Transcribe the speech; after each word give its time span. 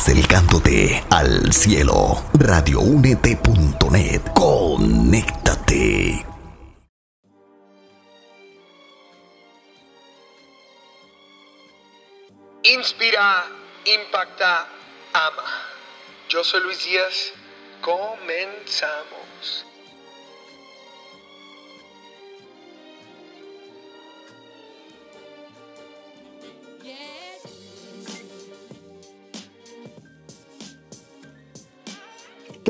acercándote 0.00 1.04
al 1.10 1.52
cielo. 1.52 2.24
Radioúnete.net. 2.32 4.22
Conéctate. 4.34 6.24
Inspira, 12.62 13.44
impacta, 13.84 14.66
ama. 15.12 15.44
Yo 16.30 16.42
soy 16.44 16.62
Luis 16.62 16.82
Díaz. 16.82 17.32
Comenzamos. 17.82 19.69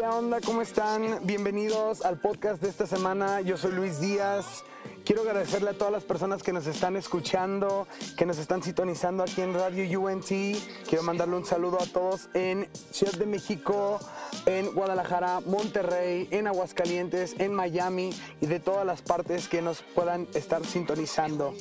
¿Qué 0.01 0.07
onda? 0.07 0.41
¿Cómo 0.41 0.63
están? 0.63 1.19
Bienvenidos 1.25 2.07
al 2.07 2.19
podcast 2.19 2.63
de 2.63 2.71
esta 2.71 2.87
semana. 2.87 3.43
Yo 3.43 3.59
soy 3.59 3.73
Luis 3.73 4.01
Díaz. 4.01 4.65
Quiero 5.05 5.21
agradecerle 5.21 5.69
a 5.69 5.75
todas 5.75 5.93
las 5.93 6.05
personas 6.05 6.43
que 6.43 6.55
nos 6.55 6.67
están 6.67 6.97
escuchando, 6.97 7.87
que 8.17 8.25
nos 8.25 8.39
están 8.39 8.63
sintonizando 8.63 9.23
aquí 9.23 9.43
en 9.43 9.53
Radio 9.53 10.01
UNT. 10.01 10.57
Quiero 10.89 11.03
mandarle 11.03 11.37
un 11.37 11.45
saludo 11.45 11.77
a 11.83 11.85
todos 11.85 12.31
en 12.33 12.67
Ciudad 12.73 13.13
de 13.13 13.27
México, 13.27 14.01
en 14.47 14.73
Guadalajara, 14.73 15.41
Monterrey, 15.45 16.29
en 16.31 16.47
Aguascalientes, 16.47 17.35
en 17.39 17.53
Miami 17.53 18.09
y 18.41 18.47
de 18.47 18.59
todas 18.59 18.87
las 18.87 19.03
partes 19.03 19.49
que 19.49 19.61
nos 19.61 19.83
puedan 19.83 20.27
estar 20.33 20.65
sintonizando. 20.65 21.53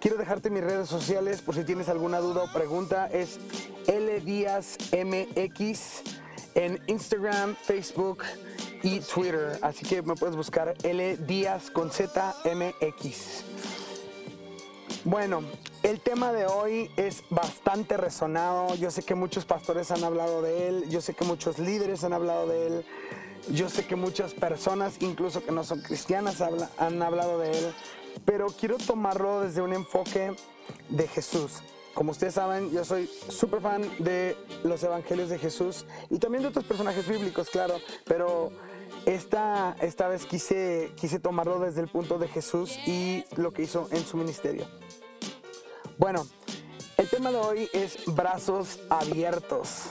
Quiero 0.00 0.16
dejarte 0.16 0.48
mis 0.48 0.64
redes 0.64 0.88
sociales 0.88 1.42
por 1.42 1.54
si 1.54 1.64
tienes 1.64 1.90
alguna 1.90 2.20
duda 2.20 2.44
o 2.44 2.50
pregunta. 2.50 3.10
Es 3.12 3.38
LDíazMX 3.88 4.94
en 6.54 6.80
Instagram, 6.86 7.56
Facebook 7.56 8.22
y 8.82 9.00
Twitter. 9.00 9.58
Así 9.62 9.84
que 9.84 10.02
me 10.02 10.14
puedes 10.14 10.36
buscar 10.36 10.74
L 10.82 11.16
Díaz 11.18 11.70
con 11.70 11.90
ZMX. 11.90 13.44
Bueno, 15.04 15.42
el 15.82 16.00
tema 16.00 16.32
de 16.32 16.46
hoy 16.46 16.90
es 16.96 17.24
bastante 17.28 17.96
resonado. 17.96 18.74
Yo 18.76 18.90
sé 18.90 19.02
que 19.02 19.14
muchos 19.14 19.44
pastores 19.44 19.90
han 19.90 20.02
hablado 20.02 20.40
de 20.40 20.68
él. 20.68 20.88
Yo 20.88 21.00
sé 21.00 21.12
que 21.14 21.24
muchos 21.24 21.58
líderes 21.58 22.04
han 22.04 22.14
hablado 22.14 22.46
de 22.46 22.66
él. 22.66 22.86
Yo 23.50 23.68
sé 23.68 23.84
que 23.84 23.96
muchas 23.96 24.32
personas, 24.32 24.94
incluso 25.00 25.44
que 25.44 25.52
no 25.52 25.62
son 25.64 25.82
cristianas, 25.82 26.40
han 26.40 27.02
hablado 27.02 27.38
de 27.38 27.50
él. 27.50 27.74
Pero 28.24 28.46
quiero 28.46 28.78
tomarlo 28.78 29.40
desde 29.40 29.60
un 29.60 29.74
enfoque 29.74 30.34
de 30.88 31.08
Jesús. 31.08 31.62
Como 31.94 32.10
ustedes 32.10 32.34
saben, 32.34 32.72
yo 32.72 32.84
soy 32.84 33.08
súper 33.28 33.60
fan 33.60 33.82
de 34.00 34.36
los 34.64 34.82
evangelios 34.82 35.28
de 35.28 35.38
Jesús 35.38 35.86
y 36.10 36.18
también 36.18 36.42
de 36.42 36.48
otros 36.48 36.64
personajes 36.64 37.06
bíblicos, 37.08 37.48
claro, 37.50 37.76
pero 38.04 38.50
esta, 39.06 39.76
esta 39.80 40.08
vez 40.08 40.26
quise, 40.26 40.92
quise 40.96 41.20
tomarlo 41.20 41.60
desde 41.60 41.82
el 41.82 41.88
punto 41.88 42.18
de 42.18 42.26
Jesús 42.26 42.76
y 42.86 43.24
lo 43.36 43.52
que 43.52 43.62
hizo 43.62 43.88
en 43.92 44.04
su 44.04 44.16
ministerio. 44.16 44.66
Bueno, 45.96 46.26
el 46.96 47.08
tema 47.08 47.30
de 47.30 47.36
hoy 47.38 47.68
es 47.72 47.98
brazos 48.06 48.80
abiertos. 48.90 49.84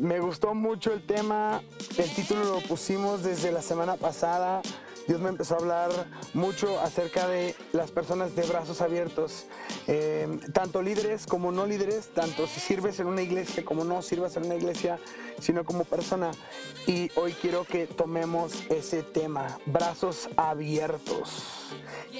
Me 0.00 0.20
gustó 0.20 0.54
mucho 0.54 0.92
el 0.92 1.04
tema, 1.04 1.62
el 1.96 2.14
título 2.14 2.44
lo 2.44 2.60
pusimos 2.60 3.24
desde 3.24 3.50
la 3.50 3.62
semana 3.62 3.96
pasada. 3.96 4.62
Dios 5.06 5.20
me 5.20 5.28
empezó 5.28 5.54
a 5.54 5.58
hablar 5.58 5.90
mucho 6.34 6.80
acerca 6.80 7.28
de 7.28 7.54
las 7.72 7.90
personas 7.90 8.34
de 8.34 8.42
brazos 8.42 8.80
abiertos, 8.80 9.46
eh, 9.86 10.40
tanto 10.52 10.82
líderes 10.82 11.26
como 11.26 11.52
no 11.52 11.64
líderes, 11.66 12.08
tanto 12.08 12.46
si 12.46 12.60
sirves 12.60 12.98
en 12.98 13.06
una 13.06 13.22
iglesia 13.22 13.64
como 13.64 13.84
no 13.84 14.02
sirvas 14.02 14.36
en 14.36 14.46
una 14.46 14.56
iglesia, 14.56 14.98
sino 15.38 15.64
como 15.64 15.84
persona. 15.84 16.32
Y 16.86 17.10
hoy 17.14 17.32
quiero 17.32 17.64
que 17.64 17.86
tomemos 17.86 18.64
ese 18.68 19.02
tema, 19.02 19.58
brazos 19.66 20.28
abiertos. 20.36 21.70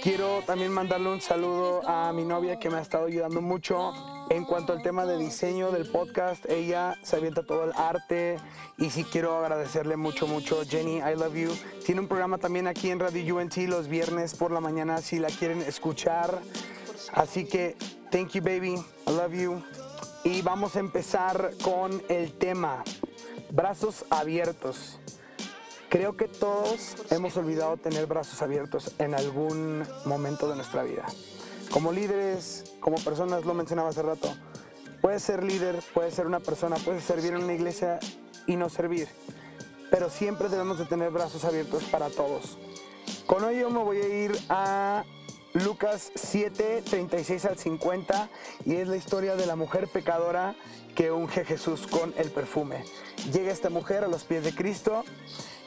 Quiero 0.03 0.43
también 0.47 0.73
mandarle 0.73 1.11
un 1.11 1.21
saludo 1.21 1.87
a 1.89 2.13
mi 2.13 2.25
novia 2.25 2.59
que 2.59 2.71
me 2.71 2.79
ha 2.79 2.83
estado 2.83 3.07
ayudando 3.07 3.41
mucho 3.41 3.93
en 4.29 4.45
cuanto 4.45 4.73
al 4.73 4.83
tema 4.83 5.07
de 5.07 5.19
diseño 5.19 5.71
del 5.71 5.89
podcast, 5.89 6.45
ella 6.51 6.99
se 7.03 7.17
avienta 7.17 7.45
todo 7.45 7.65
el 7.65 7.73
arte 7.77 8.39
y 8.77 8.91
sí 8.91 9.05
quiero 9.05 9.39
agradecerle 9.39 9.97
mucho, 9.97 10.27
mucho. 10.27 10.63
Jenny, 10.65 10.97
I 10.97 11.15
love 11.17 11.35
you. 11.35 11.51
Tiene 11.85 12.01
un 12.01 12.09
programa 12.09 12.39
también 12.39 12.67
aquí 12.67 12.91
en 12.91 12.99
Radio 12.99 13.37
UNT 13.37 13.57
los 13.69 13.89
viernes 13.89 14.35
por 14.35 14.51
la 14.51 14.61
mañana 14.61 15.01
si 15.01 15.19
la 15.19 15.29
quieren 15.29 15.63
escuchar. 15.63 16.41
Así 17.13 17.45
que, 17.45 17.77
thank 18.11 18.31
you, 18.31 18.43
baby. 18.43 18.75
I 19.07 19.11
love 19.11 19.33
you. 19.33 19.63
Y 20.25 20.43
vamos 20.43 20.75
a 20.75 20.81
empezar 20.81 21.53
con 21.63 22.03
el 22.09 22.33
tema, 22.33 22.83
brazos 23.51 24.05
abiertos. 24.11 24.99
Creo 25.89 26.17
que 26.17 26.27
todos 26.27 26.97
hemos 27.11 27.37
olvidado 27.37 27.77
tener 27.77 28.07
brazos 28.07 28.43
abiertos 28.43 28.93
en 28.99 29.15
algún 29.15 29.87
momento 30.05 30.49
de 30.49 30.57
nuestra 30.57 30.83
vida 30.83 31.07
como 31.71 31.93
líderes, 31.93 32.76
como 32.87 32.99
personas, 32.99 33.45
lo 33.45 33.53
mencionaba 33.53 33.89
hace 33.89 34.01
rato, 34.01 34.33
puedes 35.01 35.21
ser 35.21 35.43
líder, 35.43 35.83
puedes 35.93 36.15
ser 36.15 36.25
una 36.25 36.39
persona, 36.39 36.77
puedes 36.77 37.03
servir 37.03 37.33
en 37.33 37.43
una 37.43 37.53
iglesia 37.53 37.99
y 38.47 38.55
no 38.55 38.69
servir, 38.69 39.09
pero 39.91 40.09
siempre 40.09 40.49
debemos 40.49 40.79
de 40.79 40.85
tener 40.85 41.11
brazos 41.11 41.45
abiertos 41.45 41.83
para 41.91 42.11
todos. 42.11 42.57
Con 43.27 43.45
ello 43.51 43.71
me 43.71 43.83
voy 43.83 43.97
a 43.97 44.07
ir 44.07 44.39
a 44.49 45.03
Lucas 45.55 46.13
7, 46.15 46.85
36 46.89 47.45
al 47.47 47.59
50 47.59 48.31
y 48.65 48.77
es 48.77 48.87
la 48.87 48.97
historia 48.97 49.35
de 49.35 49.47
la 49.47 49.57
mujer 49.57 49.89
pecadora 49.89 50.55
que 50.95 51.11
unge 51.11 51.45
Jesús 51.45 51.89
con 51.89 52.15
el 52.17 52.31
perfume. 52.31 52.85
Llega 53.33 53.51
esta 53.51 53.69
mujer 53.69 54.05
a 54.05 54.09
los 54.09 54.23
pies 54.23 54.45
de 54.45 54.55
Cristo, 54.55 55.05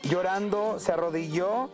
llorando, 0.04 0.80
se 0.80 0.94
arrodilló, 0.94 1.70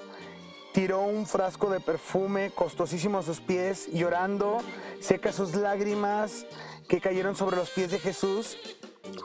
tiró 0.76 1.04
un 1.04 1.26
frasco 1.26 1.70
de 1.70 1.80
perfume 1.80 2.52
costosísimo 2.52 3.20
a 3.20 3.24
sus 3.24 3.40
pies, 3.40 3.88
llorando, 3.94 4.58
seca 5.00 5.32
sus 5.32 5.56
lágrimas 5.56 6.46
que 6.90 7.00
cayeron 7.00 7.34
sobre 7.34 7.56
los 7.56 7.70
pies 7.70 7.92
de 7.92 8.00
Jesús 8.00 8.58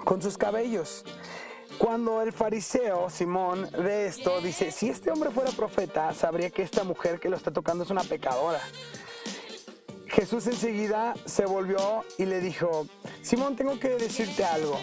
con 0.04 0.22
sus 0.22 0.38
cabellos. 0.38 1.04
Cuando 1.76 2.22
el 2.22 2.32
fariseo 2.32 3.10
Simón 3.10 3.68
ve 3.76 4.06
esto, 4.06 4.40
dice, 4.40 4.70
si 4.70 4.90
este 4.90 5.10
hombre 5.10 5.32
fuera 5.32 5.50
profeta, 5.50 6.14
sabría 6.14 6.50
que 6.50 6.62
esta 6.62 6.84
mujer 6.84 7.18
que 7.18 7.28
lo 7.28 7.36
está 7.36 7.50
tocando 7.50 7.82
es 7.82 7.90
una 7.90 8.04
pecadora. 8.04 8.60
Jesús 10.06 10.46
enseguida 10.46 11.14
se 11.24 11.46
volvió 11.46 12.04
y 12.16 12.26
le 12.26 12.38
dijo, 12.38 12.86
Simón, 13.22 13.56
tengo 13.56 13.76
que 13.80 13.88
decirte 13.96 14.44
algo. 14.44 14.78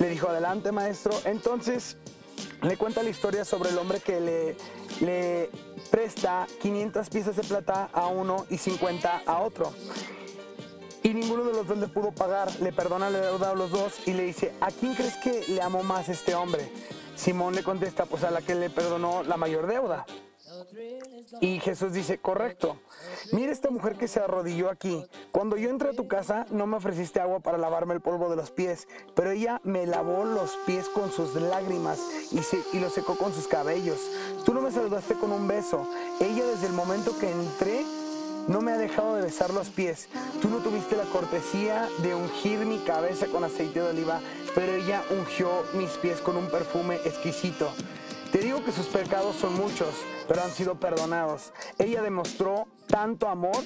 Le 0.00 0.08
dijo, 0.08 0.28
adelante 0.28 0.72
maestro. 0.72 1.12
Entonces 1.24 1.96
le 2.62 2.76
cuenta 2.76 3.02
la 3.02 3.10
historia 3.10 3.44
sobre 3.44 3.70
el 3.70 3.78
hombre 3.78 4.00
que 4.00 4.56
le, 5.00 5.50
presta 5.90 6.46
500 6.60 7.08
piezas 7.08 7.36
de 7.36 7.42
plata 7.42 7.88
a 7.92 8.08
uno 8.08 8.46
y 8.50 8.58
50 8.58 9.22
a 9.26 9.38
otro. 9.40 9.72
Y 11.02 11.14
ninguno 11.14 11.44
de 11.44 11.52
los 11.52 11.66
dos 11.66 11.78
le 11.78 11.86
pudo 11.86 12.10
pagar, 12.12 12.50
le 12.60 12.72
perdona 12.72 13.08
la 13.08 13.20
deuda 13.20 13.50
a 13.50 13.54
los 13.54 13.70
dos 13.70 14.06
y 14.06 14.12
le 14.12 14.24
dice, 14.24 14.52
¿a 14.60 14.70
quién 14.70 14.94
crees 14.94 15.16
que 15.16 15.44
le 15.48 15.62
amó 15.62 15.82
más 15.82 16.08
este 16.08 16.34
hombre? 16.34 16.70
Simón 17.16 17.54
le 17.54 17.62
contesta, 17.62 18.06
pues 18.06 18.24
a 18.24 18.30
la 18.30 18.42
que 18.42 18.54
le 18.54 18.70
perdonó 18.70 19.22
la 19.22 19.36
mayor 19.36 19.66
deuda. 19.66 20.04
Y 21.40 21.60
Jesús 21.60 21.92
dice, 21.92 22.18
correcto. 22.18 22.78
Mira 23.32 23.52
esta 23.52 23.70
mujer 23.70 23.96
que 23.96 24.08
se 24.08 24.20
arrodilló 24.20 24.70
aquí. 24.70 25.04
Cuando 25.32 25.56
yo 25.56 25.70
entré 25.70 25.90
a 25.90 25.96
tu 25.96 26.08
casa, 26.08 26.46
no 26.50 26.66
me 26.66 26.76
ofreciste 26.76 27.20
agua 27.20 27.40
para 27.40 27.58
lavarme 27.58 27.94
el 27.94 28.00
polvo 28.00 28.28
de 28.28 28.36
los 28.36 28.50
pies, 28.50 28.88
pero 29.14 29.30
ella 29.30 29.60
me 29.64 29.86
lavó 29.86 30.24
los 30.24 30.56
pies 30.66 30.88
con 30.88 31.12
sus 31.12 31.34
lágrimas 31.34 32.00
y, 32.32 32.42
se, 32.42 32.62
y 32.72 32.80
lo 32.80 32.90
secó 32.90 33.16
con 33.16 33.32
sus 33.32 33.46
cabellos. 33.46 34.00
Tú 34.44 34.54
no 34.54 34.60
me 34.60 34.72
saludaste 34.72 35.14
con 35.14 35.32
un 35.32 35.46
beso. 35.46 35.88
Ella 36.20 36.44
desde 36.46 36.66
el 36.66 36.72
momento 36.72 37.18
que 37.18 37.30
entré 37.30 37.84
no 38.48 38.62
me 38.62 38.72
ha 38.72 38.78
dejado 38.78 39.14
de 39.16 39.22
besar 39.22 39.52
los 39.52 39.68
pies. 39.68 40.08
Tú 40.40 40.48
no 40.48 40.58
tuviste 40.58 40.96
la 40.96 41.04
cortesía 41.04 41.86
de 41.98 42.14
ungir 42.14 42.60
mi 42.60 42.78
cabeza 42.78 43.26
con 43.26 43.44
aceite 43.44 43.80
de 43.80 43.90
oliva, 43.90 44.20
pero 44.54 44.72
ella 44.72 45.02
ungió 45.10 45.50
mis 45.74 45.90
pies 45.98 46.20
con 46.20 46.36
un 46.36 46.48
perfume 46.50 46.96
exquisito. 47.04 47.70
Te 48.32 48.38
digo 48.38 48.62
que 48.64 48.72
sus 48.72 48.86
pecados 48.86 49.36
son 49.36 49.54
muchos, 49.54 49.88
pero 50.26 50.42
han 50.42 50.50
sido 50.50 50.78
perdonados. 50.78 51.52
Ella 51.78 52.02
demostró 52.02 52.68
tanto 52.86 53.28
amor 53.28 53.56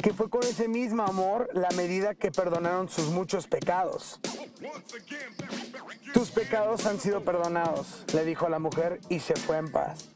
que 0.00 0.12
fue 0.12 0.30
con 0.30 0.42
ese 0.42 0.68
mismo 0.68 1.02
amor 1.02 1.48
la 1.52 1.68
medida 1.76 2.14
que 2.14 2.30
perdonaron 2.30 2.88
sus 2.88 3.06
muchos 3.08 3.46
pecados. 3.46 4.20
Tus 6.14 6.30
pecados 6.30 6.86
han 6.86 7.00
sido 7.00 7.22
perdonados, 7.22 8.04
le 8.14 8.24
dijo 8.24 8.46
a 8.46 8.50
la 8.50 8.58
mujer 8.58 9.00
y 9.08 9.20
se 9.20 9.34
fue 9.34 9.58
en 9.58 9.70
paz. 9.70 10.08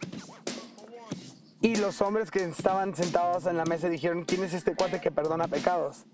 Y 1.61 1.77
los 1.77 2.01
hombres 2.01 2.31
que 2.31 2.45
estaban 2.45 2.95
sentados 2.95 3.47
en 3.47 3.57
la 3.57 3.65
mesa 3.65 3.89
dijeron, 3.89 4.25
¿quién 4.25 4.45
es 4.45 4.55
este 4.55 4.75
cuate 4.75 5.01
que 5.01 5.11
perdona 5.11 5.49
pecados? 5.49 6.05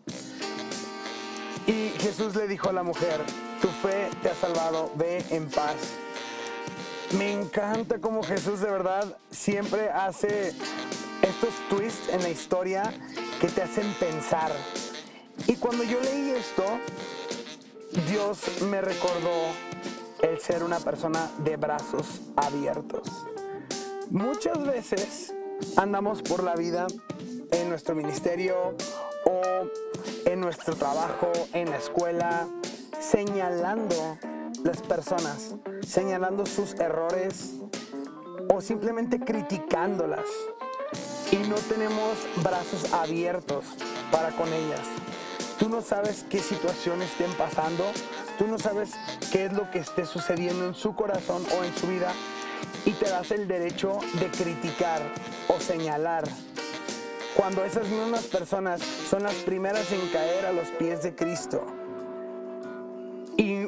Y 1.66 1.90
Jesús 1.98 2.34
le 2.36 2.48
dijo 2.48 2.70
a 2.70 2.72
la 2.72 2.82
mujer, 2.82 3.20
tu 3.60 3.68
fe 3.68 4.08
te 4.22 4.30
ha 4.30 4.34
salvado, 4.34 4.90
ve 4.96 5.24
en 5.30 5.48
paz. 5.50 5.76
Me 7.16 7.32
encanta 7.32 7.98
cómo 7.98 8.22
Jesús 8.22 8.60
de 8.60 8.70
verdad 8.70 9.16
siempre 9.30 9.90
hace 9.90 10.54
estos 11.22 11.54
twists 11.68 12.08
en 12.08 12.22
la 12.22 12.28
historia 12.28 12.94
que 13.40 13.48
te 13.48 13.62
hacen 13.62 13.92
pensar. 13.94 14.52
Y 15.48 15.56
cuando 15.56 15.82
yo 15.82 16.00
leí 16.00 16.30
esto, 16.30 16.64
Dios 18.08 18.62
me 18.70 18.80
recordó 18.80 19.30
el 20.22 20.38
ser 20.40 20.62
una 20.62 20.78
persona 20.78 21.28
de 21.38 21.56
brazos 21.56 22.20
abiertos. 22.36 23.26
Muchas 24.10 24.64
veces 24.64 25.34
andamos 25.76 26.22
por 26.22 26.44
la 26.44 26.54
vida 26.54 26.86
en 27.50 27.68
nuestro 27.68 27.96
ministerio 27.96 28.76
o 29.24 29.42
en 30.26 30.40
nuestro 30.40 30.76
trabajo, 30.76 31.32
en 31.52 31.70
la 31.70 31.76
escuela, 31.76 32.46
señalando 33.00 34.16
las 34.64 34.82
personas, 34.82 35.54
señalando 35.86 36.44
sus 36.46 36.74
errores 36.74 37.54
o 38.52 38.60
simplemente 38.60 39.20
criticándolas. 39.20 40.26
Y 41.30 41.36
no 41.36 41.54
tenemos 41.56 42.18
brazos 42.42 42.92
abiertos 42.92 43.64
para 44.10 44.30
con 44.30 44.48
ellas. 44.52 44.80
Tú 45.58 45.68
no 45.68 45.82
sabes 45.82 46.24
qué 46.28 46.40
situaciones 46.40 47.10
estén 47.10 47.32
pasando, 47.34 47.84
tú 48.38 48.46
no 48.46 48.58
sabes 48.58 48.92
qué 49.30 49.46
es 49.46 49.52
lo 49.52 49.70
que 49.70 49.78
esté 49.78 50.06
sucediendo 50.06 50.66
en 50.66 50.74
su 50.74 50.94
corazón 50.94 51.44
o 51.58 51.64
en 51.64 51.74
su 51.76 51.86
vida 51.86 52.12
y 52.84 52.92
te 52.92 53.08
das 53.08 53.30
el 53.30 53.46
derecho 53.46 53.98
de 54.18 54.26
criticar 54.28 55.00
o 55.48 55.60
señalar. 55.60 56.24
Cuando 57.36 57.64
esas 57.64 57.86
mismas 57.88 58.24
personas 58.24 58.80
son 59.08 59.22
las 59.22 59.34
primeras 59.34 59.92
en 59.92 60.08
caer 60.08 60.46
a 60.46 60.52
los 60.52 60.68
pies 60.68 61.02
de 61.02 61.14
Cristo 61.14 61.79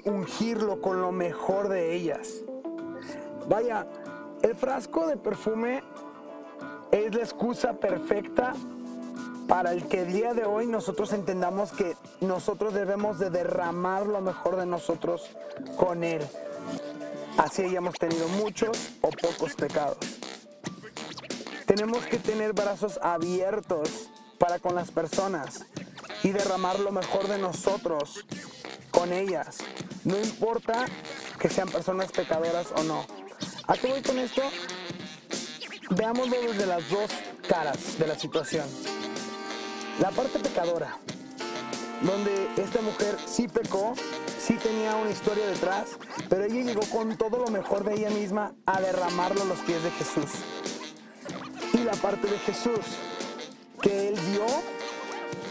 ungirlo 0.04 0.80
con 0.80 1.00
lo 1.00 1.12
mejor 1.12 1.68
de 1.68 1.94
ellas. 1.94 2.42
Vaya, 3.48 3.86
el 4.42 4.54
frasco 4.54 5.06
de 5.06 5.16
perfume 5.16 5.82
es 6.90 7.14
la 7.14 7.22
excusa 7.22 7.74
perfecta 7.74 8.54
para 9.48 9.72
el 9.72 9.86
que 9.88 10.04
día 10.04 10.34
de 10.34 10.44
hoy 10.44 10.66
nosotros 10.66 11.12
entendamos 11.12 11.72
que 11.72 11.96
nosotros 12.20 12.74
debemos 12.74 13.18
de 13.18 13.30
derramar 13.30 14.06
lo 14.06 14.20
mejor 14.20 14.56
de 14.56 14.66
nosotros 14.66 15.30
con 15.76 16.04
Él. 16.04 16.22
Así 17.38 17.62
hayamos 17.62 17.94
tenido 17.94 18.28
muchos 18.28 18.92
o 19.00 19.10
pocos 19.10 19.54
pecados. 19.54 19.98
Tenemos 21.66 22.04
que 22.06 22.18
tener 22.18 22.52
brazos 22.52 22.98
abiertos 23.02 24.10
para 24.38 24.58
con 24.58 24.74
las 24.74 24.90
personas 24.90 25.64
y 26.22 26.30
derramar 26.30 26.78
lo 26.80 26.92
mejor 26.92 27.28
de 27.28 27.38
nosotros 27.38 28.24
ellas. 29.10 29.56
No 30.04 30.18
importa 30.18 30.84
que 31.38 31.48
sean 31.48 31.68
personas 31.68 32.12
pecadoras 32.12 32.66
o 32.76 32.82
no. 32.82 33.06
¿A 33.66 33.74
qué 33.78 33.86
voy 33.86 34.02
con 34.02 34.18
esto? 34.18 34.42
Veámoslo 35.90 36.36
desde 36.42 36.66
las 36.66 36.88
dos 36.90 37.10
caras 37.48 37.98
de 37.98 38.06
la 38.06 38.18
situación. 38.18 38.66
La 39.98 40.10
parte 40.10 40.38
pecadora, 40.38 40.98
donde 42.02 42.48
esta 42.56 42.82
mujer 42.82 43.16
sí 43.26 43.48
pecó, 43.48 43.94
sí 44.38 44.54
tenía 44.54 44.96
una 44.96 45.10
historia 45.10 45.46
detrás, 45.46 45.90
pero 46.28 46.44
ella 46.44 46.62
llegó 46.62 46.82
con 46.82 47.16
todo 47.16 47.38
lo 47.38 47.48
mejor 47.48 47.84
de 47.84 47.94
ella 47.94 48.10
misma 48.10 48.54
a 48.66 48.80
derramarlo 48.80 49.44
los 49.46 49.58
pies 49.60 49.82
de 49.82 49.90
Jesús. 49.92 50.30
Y 51.72 51.78
la 51.78 51.92
parte 51.92 52.28
de 52.28 52.38
Jesús, 52.38 52.80
que 53.80 54.08
él 54.08 54.20
vio 54.30 54.46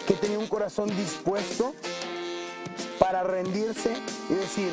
que 0.08 0.14
tenía 0.14 0.40
un 0.40 0.48
corazón 0.48 0.90
dispuesto 0.96 1.74
para 3.00 3.24
rendirse 3.24 3.94
y 4.30 4.34
decir, 4.34 4.72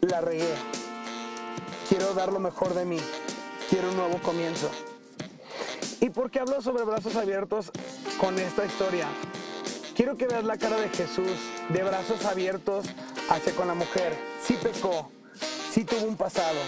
la 0.00 0.20
regué, 0.20 0.54
quiero 1.88 2.14
dar 2.14 2.32
lo 2.32 2.40
mejor 2.40 2.74
de 2.74 2.84
mí, 2.84 2.98
quiero 3.68 3.90
un 3.90 3.96
nuevo 3.96 4.18
comienzo. 4.22 4.70
¿Y 6.00 6.10
por 6.10 6.30
qué 6.30 6.40
hablo 6.40 6.62
sobre 6.62 6.84
brazos 6.84 7.16
abiertos 7.16 7.70
con 8.18 8.38
esta 8.38 8.64
historia? 8.64 9.06
Quiero 9.94 10.16
que 10.16 10.26
veas 10.26 10.44
la 10.44 10.56
cara 10.56 10.80
de 10.80 10.88
Jesús 10.88 11.30
de 11.68 11.82
brazos 11.82 12.24
abiertos 12.24 12.86
hacia 13.28 13.52
con 13.54 13.68
la 13.68 13.74
mujer. 13.74 14.16
Sí 14.42 14.56
pecó, 14.62 15.10
sí 15.70 15.84
tuvo 15.84 16.06
un 16.06 16.16
pasado, 16.16 16.58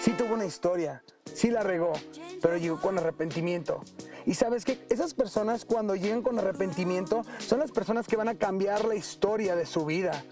sí 0.00 0.10
tuvo 0.10 0.34
una 0.34 0.44
historia, 0.44 1.02
sí 1.34 1.50
la 1.50 1.62
regó, 1.62 1.94
pero 2.42 2.58
llegó 2.58 2.80
con 2.80 2.98
arrepentimiento. 2.98 3.82
Y 4.26 4.34
sabes 4.34 4.64
que 4.64 4.84
esas 4.88 5.14
personas 5.14 5.64
cuando 5.64 5.94
llegan 5.94 6.22
con 6.22 6.38
arrepentimiento 6.38 7.22
son 7.38 7.60
las 7.60 7.72
personas 7.72 8.06
que 8.06 8.16
van 8.16 8.28
a 8.28 8.36
cambiar 8.36 8.84
la 8.84 8.94
historia 8.94 9.56
de 9.56 9.66
su 9.66 9.84
vida. 9.84 10.24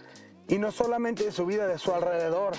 Y 0.48 0.58
no 0.58 0.72
solamente 0.72 1.24
de 1.24 1.32
su 1.32 1.46
vida, 1.46 1.66
de 1.66 1.78
su 1.78 1.92
alrededor. 1.92 2.54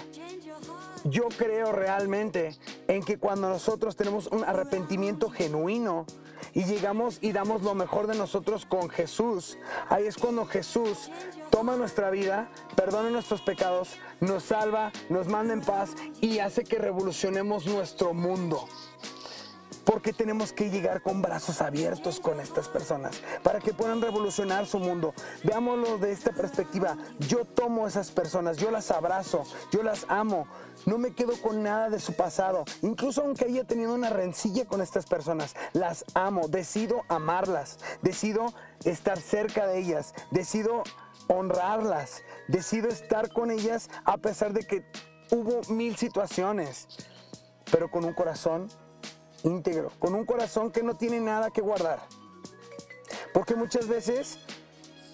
Yo 1.03 1.27
creo 1.29 1.71
realmente 1.71 2.55
en 2.87 3.03
que 3.03 3.17
cuando 3.17 3.49
nosotros 3.49 3.95
tenemos 3.95 4.27
un 4.27 4.43
arrepentimiento 4.43 5.29
genuino 5.29 6.05
y 6.53 6.63
llegamos 6.65 7.17
y 7.21 7.31
damos 7.31 7.63
lo 7.63 7.73
mejor 7.73 8.07
de 8.07 8.15
nosotros 8.15 8.65
con 8.65 8.89
Jesús, 8.89 9.57
ahí 9.89 10.05
es 10.05 10.17
cuando 10.17 10.45
Jesús 10.45 11.09
toma 11.49 11.75
nuestra 11.75 12.11
vida, 12.11 12.49
perdona 12.75 13.09
nuestros 13.09 13.41
pecados, 13.41 13.97
nos 14.19 14.43
salva, 14.43 14.91
nos 15.09 15.27
manda 15.27 15.53
en 15.53 15.61
paz 15.61 15.95
y 16.21 16.39
hace 16.39 16.63
que 16.63 16.77
revolucionemos 16.77 17.65
nuestro 17.65 18.13
mundo 18.13 18.67
porque 19.85 20.13
tenemos 20.13 20.53
que 20.53 20.69
llegar 20.69 21.01
con 21.01 21.21
brazos 21.21 21.61
abiertos 21.61 22.19
con 22.19 22.39
estas 22.39 22.67
personas 22.67 23.21
para 23.43 23.59
que 23.59 23.73
puedan 23.73 24.01
revolucionar 24.01 24.65
su 24.65 24.79
mundo. 24.79 25.13
Veámoslo 25.43 25.97
de 25.97 26.11
esta 26.11 26.31
perspectiva. 26.31 26.97
Yo 27.19 27.45
tomo 27.45 27.87
esas 27.87 28.11
personas, 28.11 28.57
yo 28.57 28.71
las 28.71 28.91
abrazo, 28.91 29.43
yo 29.71 29.83
las 29.83 30.05
amo. 30.07 30.47
No 30.85 30.97
me 30.97 31.13
quedo 31.13 31.33
con 31.41 31.63
nada 31.63 31.89
de 31.89 31.99
su 31.99 32.13
pasado. 32.13 32.63
Incluso 32.81 33.21
aunque 33.21 33.45
haya 33.45 33.63
tenido 33.63 33.93
una 33.93 34.09
rencilla 34.09 34.65
con 34.65 34.81
estas 34.81 35.05
personas, 35.05 35.55
las 35.73 36.05
amo. 36.13 36.47
Decido 36.47 37.03
amarlas. 37.07 37.77
Decido 38.01 38.53
estar 38.83 39.19
cerca 39.19 39.67
de 39.67 39.79
ellas. 39.79 40.13
Decido 40.31 40.83
honrarlas. 41.27 42.23
Decido 42.47 42.87
estar 42.89 43.31
con 43.31 43.51
ellas 43.51 43.89
a 44.05 44.17
pesar 44.17 44.53
de 44.53 44.65
que 44.65 44.85
hubo 45.29 45.61
mil 45.71 45.95
situaciones. 45.97 46.87
Pero 47.71 47.89
con 47.89 48.03
un 48.03 48.13
corazón 48.13 48.67
íntegro, 49.43 49.91
con 49.99 50.15
un 50.15 50.25
corazón 50.25 50.71
que 50.71 50.83
no 50.83 50.95
tiene 50.95 51.19
nada 51.19 51.51
que 51.51 51.61
guardar. 51.61 51.99
Porque 53.33 53.55
muchas 53.55 53.87
veces 53.87 54.39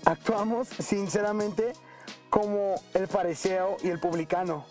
actuamos 0.06 0.68
sinceramente 0.68 1.74
como 2.30 2.76
el 2.94 3.08
fariseo 3.08 3.78
y 3.84 3.90
el 3.90 4.00
publicano. 4.00 4.66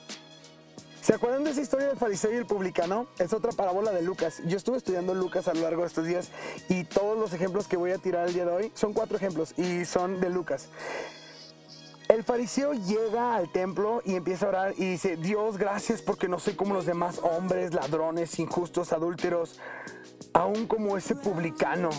¿Se 1.01 1.15
acuerdan 1.15 1.45
de 1.45 1.51
esa 1.51 1.61
historia 1.61 1.87
del 1.87 1.97
fariseo 1.97 2.33
y 2.33 2.37
el 2.37 2.47
publicano? 2.47 3.07
Es 3.19 3.33
otra 3.33 3.53
parábola 3.53 3.93
de 3.93 4.03
Lucas. 4.03 4.43
Yo 4.45 4.57
estuve 4.57 4.79
estudiando 4.79 5.15
Lucas 5.15 5.47
a 5.47 5.55
lo 5.55 5.61
largo 5.61 5.83
de 5.83 5.87
estos 5.87 6.05
días 6.05 6.31
y 6.69 6.83
todos 6.83 7.17
los 7.17 7.33
ejemplos 7.33 7.69
que 7.69 7.77
voy 7.77 7.93
a 7.93 7.99
tirar 7.99 8.27
el 8.27 8.35
día 8.35 8.45
de 8.45 8.51
hoy 8.51 8.73
son 8.75 8.93
cuatro 8.93 9.17
ejemplos 9.17 9.55
y 9.57 9.85
son 9.85 10.21
de 10.21 10.31
Lucas. 10.31 10.69
El 12.09 12.23
fariseo 12.23 12.73
llega 12.73 13.35
al 13.35 13.51
templo 13.51 14.01
y 14.05 14.15
empieza 14.15 14.47
a 14.47 14.49
orar 14.51 14.75
y 14.77 14.91
dice, 14.91 15.17
Dios, 15.17 15.59
gracias 15.59 16.03
porque 16.03 16.29
no 16.29 16.39
soy 16.39 16.55
como 16.55 16.73
los 16.73 16.87
demás 16.87 17.19
hombres, 17.19 17.75
ladrones, 17.75 18.39
injustos, 18.39 18.93
adúlteros, 18.93 19.59
aún 20.33 20.67
como 20.69 20.97
ese 20.97 21.17
publicano. 21.17 21.91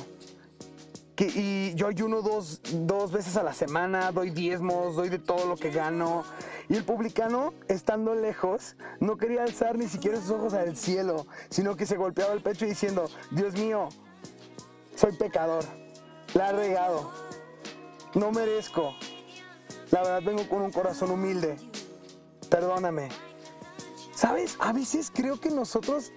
Que, 1.16 1.26
y 1.26 1.74
yo 1.76 1.88
ayuno 1.88 2.22
dos, 2.22 2.62
dos 2.72 3.12
veces 3.12 3.36
a 3.36 3.44
la 3.44 3.54
semana, 3.54 4.12
doy 4.14 4.30
diezmos, 4.30 4.96
doy 4.96 5.10
de 5.10 5.20
todo 5.20 5.46
lo 5.46 5.58
que 5.58 5.72
gano. 5.72 6.24
Y 6.70 6.76
el 6.76 6.86
publicano, 6.86 7.54
estando 7.68 8.16
lejos, 8.16 8.78
no 9.02 9.18
quería 9.18 9.44
alzar 9.44 9.78
ni 9.78 9.88
siquiera 9.88 10.22
sus 10.22 10.32
ojos 10.32 10.54
al 10.54 10.78
cielo, 10.78 11.28
sino 11.50 11.76
que 11.76 11.86
se 11.86 11.98
golpeaba 11.98 12.34
el 12.34 12.42
pecho 12.42 12.66
diciendo, 12.66 13.10
Dios 13.32 13.56
mío, 13.56 13.90
soy 14.96 15.14
pecador, 15.14 15.66
la 16.34 16.52
he 16.52 16.54
regado, 16.54 17.12
no 18.14 18.32
merezco, 18.32 18.94
la 19.92 20.02
verdad 20.02 20.22
vengo 20.24 20.48
con 20.50 20.62
un 20.62 20.72
corazón 20.72 21.12
humilde. 21.12 21.58
Perdóname. 22.50 23.10
¿Sabes? 24.14 24.58
A 24.60 24.74
veces 24.74 25.12
creo 25.14 25.40
que 25.40 25.50
nosotros 25.50 26.12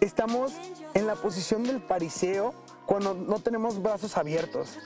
estamos 0.00 0.52
en 0.94 1.06
la 1.06 1.14
posición 1.16 1.64
del 1.64 1.80
fariseo 1.80 2.54
cuando 2.86 3.14
no 3.14 3.40
tenemos 3.40 3.82
brazos 3.82 4.16
abiertos. 4.16 4.78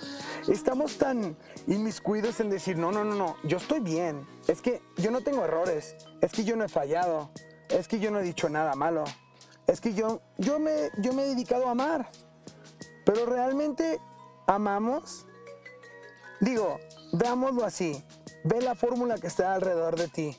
Estamos 0.48 0.96
tan 0.96 1.36
inmiscuidos 1.66 2.40
en 2.40 2.50
decir, 2.50 2.76
no, 2.78 2.90
no, 2.90 3.04
no, 3.04 3.14
no, 3.14 3.36
yo 3.44 3.58
estoy 3.58 3.80
bien. 3.80 4.26
Es 4.48 4.62
que 4.62 4.82
yo 4.96 5.10
no 5.10 5.20
tengo 5.20 5.44
errores. 5.44 5.96
Es 6.20 6.32
que 6.32 6.44
yo 6.44 6.56
no 6.56 6.64
he 6.64 6.68
fallado. 6.68 7.30
Es 7.68 7.86
que 7.86 8.00
yo 8.00 8.10
no 8.10 8.20
he 8.20 8.22
dicho 8.22 8.48
nada 8.48 8.74
malo. 8.74 9.04
Es 9.66 9.80
que 9.80 9.94
yo, 9.94 10.20
yo, 10.38 10.58
me, 10.58 10.90
yo 10.98 11.12
me 11.12 11.24
he 11.24 11.28
dedicado 11.28 11.68
a 11.68 11.72
amar. 11.72 12.10
Pero 13.04 13.26
realmente 13.26 14.00
amamos. 14.46 15.26
Digo, 16.40 16.78
Veámoslo 17.12 17.64
así. 17.64 18.04
Ve 18.44 18.62
la 18.62 18.74
fórmula 18.74 19.16
que 19.18 19.26
está 19.26 19.54
alrededor 19.54 19.96
de 19.96 20.08
ti. 20.08 20.36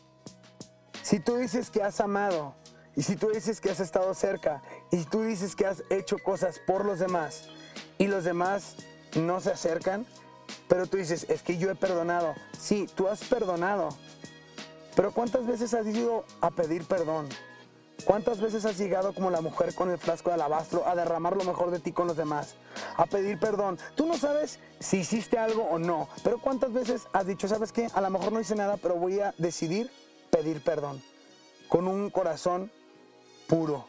Si 1.03 1.19
tú 1.19 1.35
dices 1.35 1.69
que 1.69 1.83
has 1.83 1.99
amado, 1.99 2.55
y 2.95 3.03
si 3.03 3.15
tú 3.15 3.29
dices 3.29 3.59
que 3.59 3.71
has 3.71 3.79
estado 3.79 4.13
cerca, 4.13 4.61
y 4.91 4.97
si 4.97 5.05
tú 5.05 5.21
dices 5.23 5.55
que 5.55 5.65
has 5.65 5.83
hecho 5.89 6.17
cosas 6.23 6.59
por 6.65 6.85
los 6.85 6.99
demás, 6.99 7.49
y 7.97 8.07
los 8.07 8.23
demás 8.23 8.77
no 9.15 9.39
se 9.41 9.51
acercan, 9.51 10.05
pero 10.67 10.87
tú 10.87 10.97
dices, 10.97 11.25
es 11.29 11.43
que 11.43 11.57
yo 11.57 11.69
he 11.69 11.75
perdonado. 11.75 12.33
Sí, 12.57 12.87
tú 12.95 13.07
has 13.07 13.23
perdonado. 13.25 13.89
Pero 14.95 15.11
¿cuántas 15.11 15.45
veces 15.45 15.73
has 15.73 15.85
ido 15.87 16.25
a 16.39 16.51
pedir 16.51 16.85
perdón? 16.85 17.27
¿Cuántas 18.05 18.41
veces 18.41 18.65
has 18.65 18.77
llegado 18.77 19.13
como 19.13 19.29
la 19.29 19.41
mujer 19.41 19.75
con 19.75 19.89
el 19.91 19.97
frasco 19.97 20.29
de 20.29 20.35
alabastro 20.35 20.87
a 20.87 20.95
derramar 20.95 21.35
lo 21.35 21.43
mejor 21.43 21.71
de 21.71 21.79
ti 21.79 21.91
con 21.91 22.07
los 22.07 22.17
demás? 22.17 22.55
A 22.97 23.05
pedir 23.05 23.39
perdón. 23.39 23.77
Tú 23.95 24.05
no 24.05 24.17
sabes 24.17 24.59
si 24.79 24.99
hiciste 24.99 25.37
algo 25.37 25.63
o 25.63 25.77
no, 25.77 26.09
pero 26.23 26.39
¿cuántas 26.39 26.73
veces 26.73 27.07
has 27.13 27.27
dicho, 27.27 27.47
sabes 27.47 27.71
qué? 27.71 27.87
A 27.93 28.01
lo 28.01 28.09
mejor 28.09 28.31
no 28.31 28.39
hice 28.39 28.55
nada, 28.55 28.77
pero 28.77 28.95
voy 28.95 29.19
a 29.19 29.33
decidir 29.37 29.91
pedir 30.29 30.63
perdón. 30.63 31.01
Con 31.69 31.87
un 31.87 32.09
corazón 32.09 32.71
puro, 33.47 33.85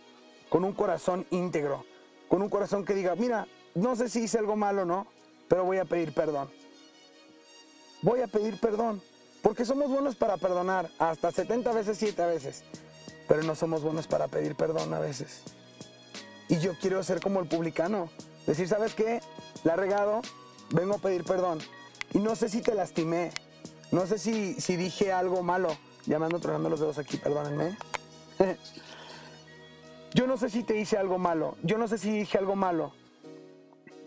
con 0.49 0.65
un 0.65 0.73
corazón 0.73 1.27
íntegro, 1.31 1.85
con 2.29 2.43
un 2.43 2.49
corazón 2.49 2.85
que 2.85 2.95
diga, 2.95 3.15
mira, 3.15 3.47
no 3.75 3.97
sé 3.97 4.09
si 4.09 4.25
hice 4.25 4.39
algo 4.39 4.57
malo 4.57 4.83
o 4.83 4.87
no, 4.87 5.07
pero 5.49 5.65
voy 5.65 5.79
a 5.79 5.85
pedir 5.85 6.13
perdón. 6.13 6.51
Voy 8.03 8.21
a 8.21 8.27
pedir 8.27 8.59
perdón, 8.61 9.01
porque 9.43 9.65
somos 9.65 9.89
buenos 9.89 10.17
para 10.17 10.37
perdonar, 10.37 10.91
hasta 10.99 11.31
70 11.31 11.73
veces, 11.73 11.99
7 11.99 12.27
veces 12.27 12.65
pero 13.29 13.43
no 13.43 13.55
somos 13.55 13.83
buenos 13.83 14.07
para 14.07 14.29
pedir 14.29 14.55
perdón 14.55 14.93
a 14.95 14.99
veces. 14.99 15.43
Y 16.49 16.59
yo 16.59 16.73
quiero 16.81 17.03
ser 17.03 17.21
como 17.21 17.41
el 17.41 17.49
publicano, 17.49 18.11
decir, 18.47 18.69
¿sabes 18.69 18.95
qué? 18.95 19.21
La 19.65 19.77
regado, 19.77 20.23
vengo 20.71 20.97
a 20.97 20.99
pedir 20.99 21.25
perdón. 21.25 21.61
Y 22.13 22.19
no 22.19 22.37
sé 22.37 22.49
si 22.49 22.61
te 22.61 22.75
lastimé, 22.75 23.33
no 23.91 24.07
sé 24.07 24.19
si, 24.19 24.55
si 24.61 24.77
dije 24.77 25.13
algo 25.13 25.43
malo. 25.43 25.69
Ya 26.07 26.19
me 26.19 26.27
ando 26.27 26.41
tronando 26.41 26.69
los 26.69 26.81
dedos 26.81 26.99
aquí, 26.99 27.17
perdónenme. 27.17 27.77
yo 30.15 30.27
no 30.27 30.37
sé 30.37 30.51
si 30.51 30.63
te 30.63 30.77
hice 30.77 30.97
algo 30.97 31.19
malo, 31.19 31.57
yo 31.63 31.79
no 31.79 31.89
sé 31.89 31.99
si 31.99 32.11
dije 32.11 32.39
algo 32.39 32.57
malo. 32.57 32.93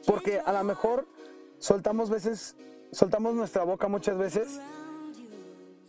Porque 0.06 0.40
a 0.40 0.54
lo 0.54 0.64
mejor 0.64 1.08
soltamos 1.58 2.10
veces, 2.10 2.56
soltamos 2.92 3.34
nuestra 3.34 3.64
boca 3.64 3.88
muchas 3.88 4.18
veces 4.18 4.60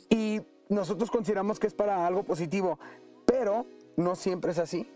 y 0.08 0.40
nosotros 0.68 1.10
consideramos 1.10 1.58
que 1.58 1.66
es 1.66 1.74
para 1.74 2.06
algo 2.06 2.22
positivo. 2.22 2.78
Pero 3.46 3.64
no 3.96 4.16
siempre 4.16 4.50
es 4.50 4.58
así. 4.58 4.90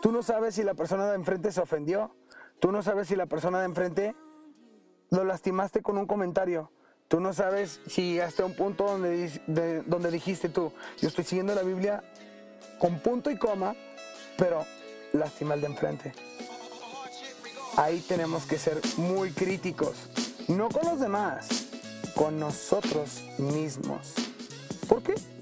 Tú 0.00 0.10
no 0.10 0.22
sabes 0.22 0.54
si 0.54 0.62
la 0.62 0.72
persona 0.72 1.06
de 1.06 1.16
enfrente 1.16 1.52
se 1.52 1.60
ofendió. 1.60 2.16
Tú 2.58 2.72
no 2.72 2.82
sabes 2.82 3.08
si 3.08 3.14
la 3.14 3.26
persona 3.26 3.58
de 3.58 3.66
enfrente 3.66 4.16
lo 5.10 5.22
lastimaste 5.22 5.82
con 5.82 5.98
un 5.98 6.06
comentario. 6.06 6.72
Tú 7.08 7.20
no 7.20 7.34
sabes 7.34 7.82
si 7.86 8.20
hasta 8.20 8.42
un 8.42 8.56
punto 8.56 8.84
donde, 8.86 9.82
donde 9.84 10.10
dijiste 10.10 10.48
tú, 10.48 10.72
yo 10.98 11.08
estoy 11.08 11.24
siguiendo 11.24 11.54
la 11.54 11.62
Biblia 11.62 12.02
con 12.78 13.00
punto 13.00 13.30
y 13.30 13.36
coma, 13.36 13.74
pero 14.38 14.64
lastima 15.12 15.52
al 15.52 15.60
de 15.60 15.66
enfrente. 15.66 16.14
Ahí 17.76 18.00
tenemos 18.00 18.46
que 18.46 18.56
ser 18.56 18.80
muy 18.96 19.30
críticos, 19.30 20.08
no 20.48 20.70
con 20.70 20.86
los 20.86 21.00
demás, 21.00 21.66
con 22.16 22.40
nosotros 22.40 23.22
mismos. 23.36 24.14
¿Por 24.88 25.02
qué? 25.02 25.33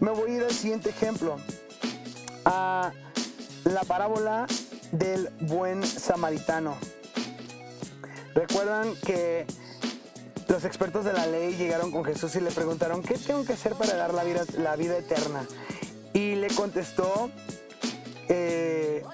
Me 0.00 0.10
voy 0.12 0.30
a 0.30 0.34
ir 0.34 0.44
al 0.44 0.50
siguiente 0.50 0.88
ejemplo, 0.88 1.36
a 2.46 2.90
la 3.64 3.80
parábola 3.82 4.46
del 4.92 5.28
buen 5.40 5.84
samaritano. 5.84 6.74
Recuerdan 8.34 8.94
que 9.04 9.44
los 10.48 10.64
expertos 10.64 11.04
de 11.04 11.12
la 11.12 11.26
ley 11.26 11.54
llegaron 11.54 11.92
con 11.92 12.02
Jesús 12.02 12.34
y 12.36 12.40
le 12.40 12.50
preguntaron, 12.50 13.02
¿qué 13.02 13.18
tengo 13.18 13.44
que 13.44 13.52
hacer 13.52 13.74
para 13.74 13.94
dar 13.94 14.14
la 14.14 14.24
vida, 14.24 14.42
la 14.56 14.74
vida 14.74 14.96
eterna? 14.96 15.46
Y 16.14 16.34
le 16.36 16.48
contestó, 16.48 17.30
eh, 18.30 19.04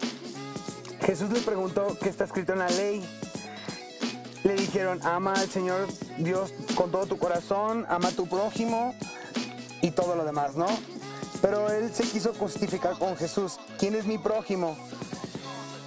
Jesús 1.01 1.31
le 1.31 1.41
preguntó 1.41 1.99
qué 2.01 2.11
está 2.11 2.23
escrito 2.23 2.53
en 2.53 2.61
la 2.61 2.69
ley. 2.71 3.05
Le 4.45 4.55
dijeron, 4.55 5.01
ama 5.03 5.33
al 5.33 5.51
Señor 5.51 5.89
Dios 6.19 6.55
con 6.77 6.93
todo 6.93 7.07
tu 7.07 7.19
corazón, 7.19 7.85
ama 7.89 8.11
a 8.11 8.13
tu 8.13 8.29
prójimo 8.29 8.95
y 9.87 9.91
todo 9.93 10.17
lo 10.17 10.25
demás, 10.25 10.57
¿no? 10.57 10.67
Pero 11.41 11.71
él 11.71 11.95
se 11.95 12.03
quiso 12.03 12.35
justificar 12.35 12.99
con 12.99 13.17
Jesús. 13.17 13.59
¿Quién 13.79 13.95
es 13.95 14.05
mi 14.05 14.19
prójimo? 14.19 14.77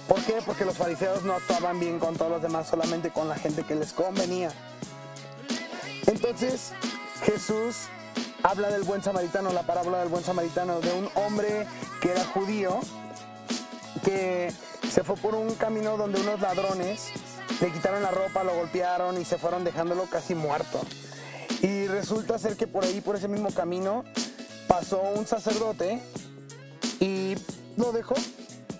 ¿Por 0.08 0.20
qué? 0.22 0.38
Porque 0.44 0.64
los 0.64 0.76
fariseos 0.76 1.22
no 1.22 1.34
actuaban 1.34 1.78
bien 1.78 1.98
con 1.98 2.16
todos 2.16 2.30
los 2.30 2.42
demás, 2.42 2.68
solamente 2.68 3.10
con 3.10 3.28
la 3.28 3.36
gente 3.36 3.62
que 3.64 3.74
les 3.74 3.92
convenía. 3.92 4.50
Entonces 6.06 6.72
Jesús 7.24 7.88
habla 8.42 8.70
del 8.70 8.82
buen 8.82 9.02
samaritano, 9.02 9.52
la 9.52 9.62
parábola 9.62 9.98
del 9.98 10.08
buen 10.08 10.24
samaritano, 10.24 10.80
de 10.80 10.92
un 10.92 11.08
hombre 11.14 11.66
que 12.00 12.10
era 12.10 12.24
judío, 12.24 12.80
que 14.02 14.52
se 14.90 15.04
fue 15.04 15.16
por 15.16 15.34
un 15.34 15.54
camino 15.54 15.96
donde 15.96 16.20
unos 16.20 16.40
ladrones 16.40 17.10
le 17.60 17.70
quitaron 17.70 18.02
la 18.02 18.10
ropa, 18.10 18.42
lo 18.44 18.54
golpearon 18.54 19.20
y 19.20 19.24
se 19.24 19.36
fueron 19.36 19.62
dejándolo 19.62 20.04
casi 20.04 20.34
muerto. 20.34 20.80
Y 21.62 21.86
resulta 21.86 22.38
ser 22.38 22.56
que 22.56 22.66
por 22.66 22.84
ahí, 22.84 23.00
por 23.00 23.16
ese 23.16 23.28
mismo 23.28 23.50
camino, 23.50 24.04
pasó 24.66 25.00
un 25.16 25.26
sacerdote 25.26 26.00
y 27.00 27.34
lo 27.76 27.92
dejó, 27.92 28.14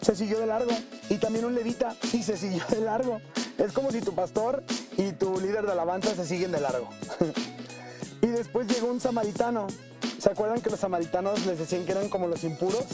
se 0.01 0.17
siguió 0.17 0.41
de 0.41 0.47
largo. 0.47 0.73
Y 1.09 1.17
también 1.17 1.45
un 1.45 1.55
levita 1.55 1.97
y 2.13 2.23
se 2.23 2.37
siguió 2.37 2.65
de 2.71 2.81
largo. 2.81 3.21
Es 3.59 3.73
como 3.73 3.91
si 3.91 4.01
tu 4.01 4.15
pastor 4.15 4.63
y 4.97 5.13
tu 5.13 5.39
líder 5.41 5.67
de 5.67 5.73
alabanza 5.73 6.15
se 6.15 6.27
siguen 6.27 6.53
de 6.53 6.61
largo. 6.61 6.89
y 8.23 8.27
después 8.29 8.67
llegó 8.67 8.89
un 8.89 9.01
samaritano. 9.01 9.67
¿Se 10.19 10.31
acuerdan 10.31 10.61
que 10.61 10.71
los 10.71 10.81
samaritanos 10.81 11.47
les 11.47 11.59
decían 11.59 11.85
que 11.85 11.93
eran 11.93 12.09
como 12.09 12.29
los 12.29 12.45
impuros? 12.45 12.85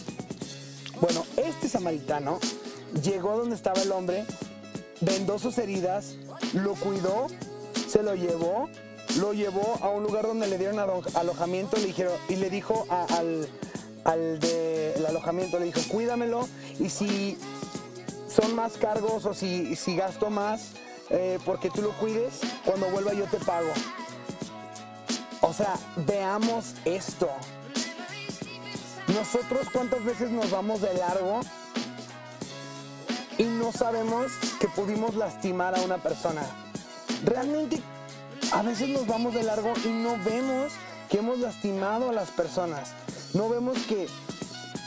Bueno, 1.00 1.24
este 1.36 1.68
samaritano 1.68 2.38
llegó 3.02 3.36
donde 3.36 3.56
estaba 3.56 3.82
el 3.82 3.92
hombre, 3.92 4.24
vendó 5.00 5.38
sus 5.38 5.58
heridas, 5.58 6.16
lo 6.54 6.74
cuidó, 6.74 7.26
se 7.88 8.02
lo 8.02 8.14
llevó 8.14 8.68
lo 9.18 9.32
llevó 9.32 9.78
a 9.82 9.88
un 9.88 10.02
lugar 10.02 10.26
donde 10.26 10.46
le 10.46 10.58
dieron 10.58 10.78
alojamiento 11.14 11.76
le 11.76 11.86
dijeron, 11.86 12.12
y 12.28 12.36
le 12.36 12.50
dijo 12.50 12.86
al, 12.88 13.48
al 14.04 14.38
del 14.38 15.06
alojamiento, 15.06 15.58
le 15.58 15.66
dijo, 15.66 15.80
cuídamelo 15.88 16.48
y 16.78 16.88
si 16.88 17.38
son 18.28 18.54
más 18.54 18.74
cargos 18.74 19.24
o 19.24 19.34
si, 19.34 19.76
si 19.76 19.96
gasto 19.96 20.30
más 20.30 20.72
eh, 21.10 21.38
porque 21.44 21.70
tú 21.70 21.82
lo 21.82 21.90
cuides, 21.92 22.40
cuando 22.64 22.90
vuelva 22.90 23.12
yo 23.12 23.24
te 23.26 23.38
pago. 23.38 23.70
O 25.40 25.52
sea, 25.52 25.74
veamos 25.96 26.74
esto. 26.84 27.28
Nosotros 29.14 29.68
cuántas 29.72 30.04
veces 30.04 30.30
nos 30.30 30.50
vamos 30.50 30.80
de 30.80 30.92
largo 30.94 31.40
y 33.38 33.44
no 33.44 33.70
sabemos 33.70 34.32
que 34.58 34.66
pudimos 34.68 35.14
lastimar 35.14 35.78
a 35.78 35.82
una 35.82 35.98
persona. 35.98 36.42
Realmente 37.24 37.80
a 38.52 38.62
veces 38.62 38.88
nos 38.88 39.06
vamos 39.06 39.34
de 39.34 39.42
largo 39.42 39.72
y 39.84 39.88
no 39.88 40.16
vemos 40.24 40.72
que 41.08 41.18
hemos 41.18 41.38
lastimado 41.38 42.10
a 42.10 42.12
las 42.12 42.30
personas. 42.30 42.90
No 43.34 43.48
vemos 43.48 43.78
que, 43.86 44.06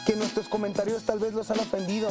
que 0.06 0.16
nuestros 0.16 0.48
comentarios 0.48 1.04
tal 1.04 1.20
vez 1.20 1.34
los 1.34 1.50
han 1.51 1.60
ofendido. 1.60 2.10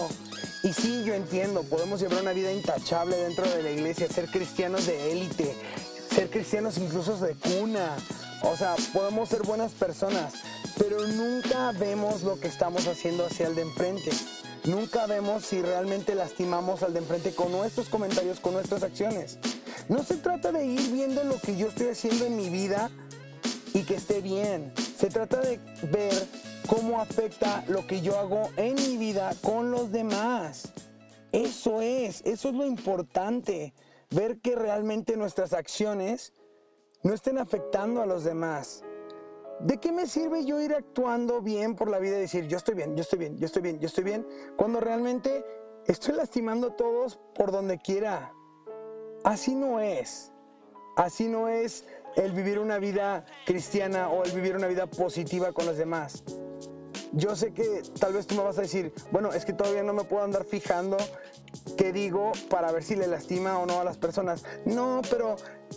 Y 0.63 0.73
sí, 0.73 1.05
yo 1.05 1.15
entiendo, 1.15 1.63
podemos 1.63 2.01
llevar 2.01 2.23
una 2.23 2.33
vida 2.33 2.53
intachable 2.53 3.17
dentro 3.17 3.49
de 3.49 3.63
la 3.63 3.71
iglesia, 3.71 4.09
ser 4.09 4.27
cristianos 4.27 4.87
de 4.87 5.13
élite, 5.13 5.55
ser 6.15 6.31
cristianos 6.31 6.79
incluso 6.79 7.17
de 7.19 7.35
cuna. 7.35 7.97
O 8.43 8.57
sea, 8.57 8.75
podemos 8.93 9.29
ser 9.29 9.43
buenas 9.43 9.73
personas, 9.73 10.35
pero 10.79 11.07
nunca 11.07 11.73
vemos 11.73 12.23
lo 12.23 12.39
que 12.39 12.49
estamos 12.49 12.87
haciendo 12.87 13.27
hacia 13.27 13.47
el 13.47 13.55
de 13.55 13.63
enfrente. 13.63 14.11
Nunca 14.65 15.07
vemos 15.07 15.45
si 15.45 15.63
realmente 15.63 16.15
lastimamos 16.15 16.83
al 16.83 16.93
de 16.93 17.01
enfrente 17.01 17.35
con 17.35 17.51
nuestros 17.53 17.89
comentarios, 17.89 18.41
con 18.41 18.53
nuestras 18.53 18.83
acciones. 18.83 19.39
No 19.89 20.03
se 20.03 20.17
trata 20.17 20.53
de 20.53 20.67
ir 20.67 20.93
viendo 20.93 21.25
lo 21.25 21.39
que 21.39 21.57
yo 21.57 21.69
estoy 21.69 21.89
haciendo 21.89 22.27
en 22.27 22.37
mi 22.37 22.51
vida 22.51 22.91
y 23.73 23.85
que 23.85 23.95
esté 23.95 24.21
bien. 24.21 24.73
Se 24.97 25.09
trata 25.09 25.41
de 25.41 25.59
ver 25.91 26.13
cómo 26.69 27.01
afecta 27.01 27.65
lo 27.69 27.87
que 27.87 28.03
yo 28.03 28.19
hago 28.19 28.51
en 28.57 28.75
mi 28.75 28.99
vida 28.99 29.33
con 29.43 29.71
los 29.71 29.91
demás. 29.91 30.73
Eso 31.33 31.81
es, 31.81 32.21
eso 32.27 32.51
es 32.51 32.55
lo 32.55 32.67
importante. 32.67 33.73
Ver 34.11 34.41
que 34.41 34.57
realmente 34.57 35.17
nuestras 35.17 35.55
acciones 35.55 36.35
no 37.03 37.15
estén 37.15 37.39
afectando 37.39 38.03
a 38.03 38.07
los 38.07 38.25
demás. 38.25 38.85
¿De 39.61 39.79
qué 39.79 39.91
me 39.91 40.07
sirve 40.07 40.45
yo 40.45 40.61
ir 40.61 40.75
actuando 40.75 41.41
bien 41.41 41.75
por 41.75 41.91
la 41.91 41.99
vida 41.99 42.19
y 42.19 42.21
decir, 42.21 42.47
yo 42.47 42.59
estoy 42.59 42.75
bien, 42.75 42.95
yo 42.95 43.03
estoy 43.03 43.19
bien, 43.19 43.39
yo 43.39 43.47
estoy 43.47 43.63
bien, 43.63 43.81
yo 43.81 43.87
estoy 43.87 44.05
bien, 44.05 44.27
cuando 44.57 44.81
realmente 44.81 45.45
estoy 45.87 46.15
lastimando 46.15 46.69
a 46.69 46.77
todos 46.77 47.19
por 47.35 47.51
donde 47.51 47.79
quiera? 47.79 48.33
Así 49.29 49.55
no 49.55 49.79
es. 49.79 50.33
Así 50.97 51.29
no 51.29 51.51
es 51.51 51.85
el 52.17 52.33
vivir 52.33 52.59
una 52.59 52.79
vida 52.79 53.27
cristiana 53.45 54.09
o 54.09 54.25
el 54.25 54.33
vivir 54.33 54.57
una 54.57 54.69
vida 54.69 54.87
positiva 54.87 55.53
con 55.53 55.67
los 55.67 55.77
demás. 55.77 56.25
Yo 57.13 57.37
sé 57.37 57.53
que 57.53 57.83
tal 58.01 58.15
vez 58.15 58.27
tú 58.27 58.37
me 58.37 58.43
vas 58.43 58.57
a 58.57 58.63
decir, 58.63 58.91
bueno, 59.13 59.35
es 59.35 59.45
que 59.45 59.53
todavía 59.53 59.83
no 59.83 59.93
me 59.93 60.05
puedo 60.05 60.25
andar 60.25 60.47
fijando 60.47 60.97
qué 61.77 61.93
digo 61.93 62.33
para 62.51 62.73
ver 62.73 62.83
si 62.83 62.97
le 62.97 63.07
lastima 63.07 63.59
o 63.59 63.67
no 63.67 63.81
a 63.81 63.85
las 63.85 63.97
personas. 63.97 64.45
No, 64.65 65.03
pero 65.11 65.37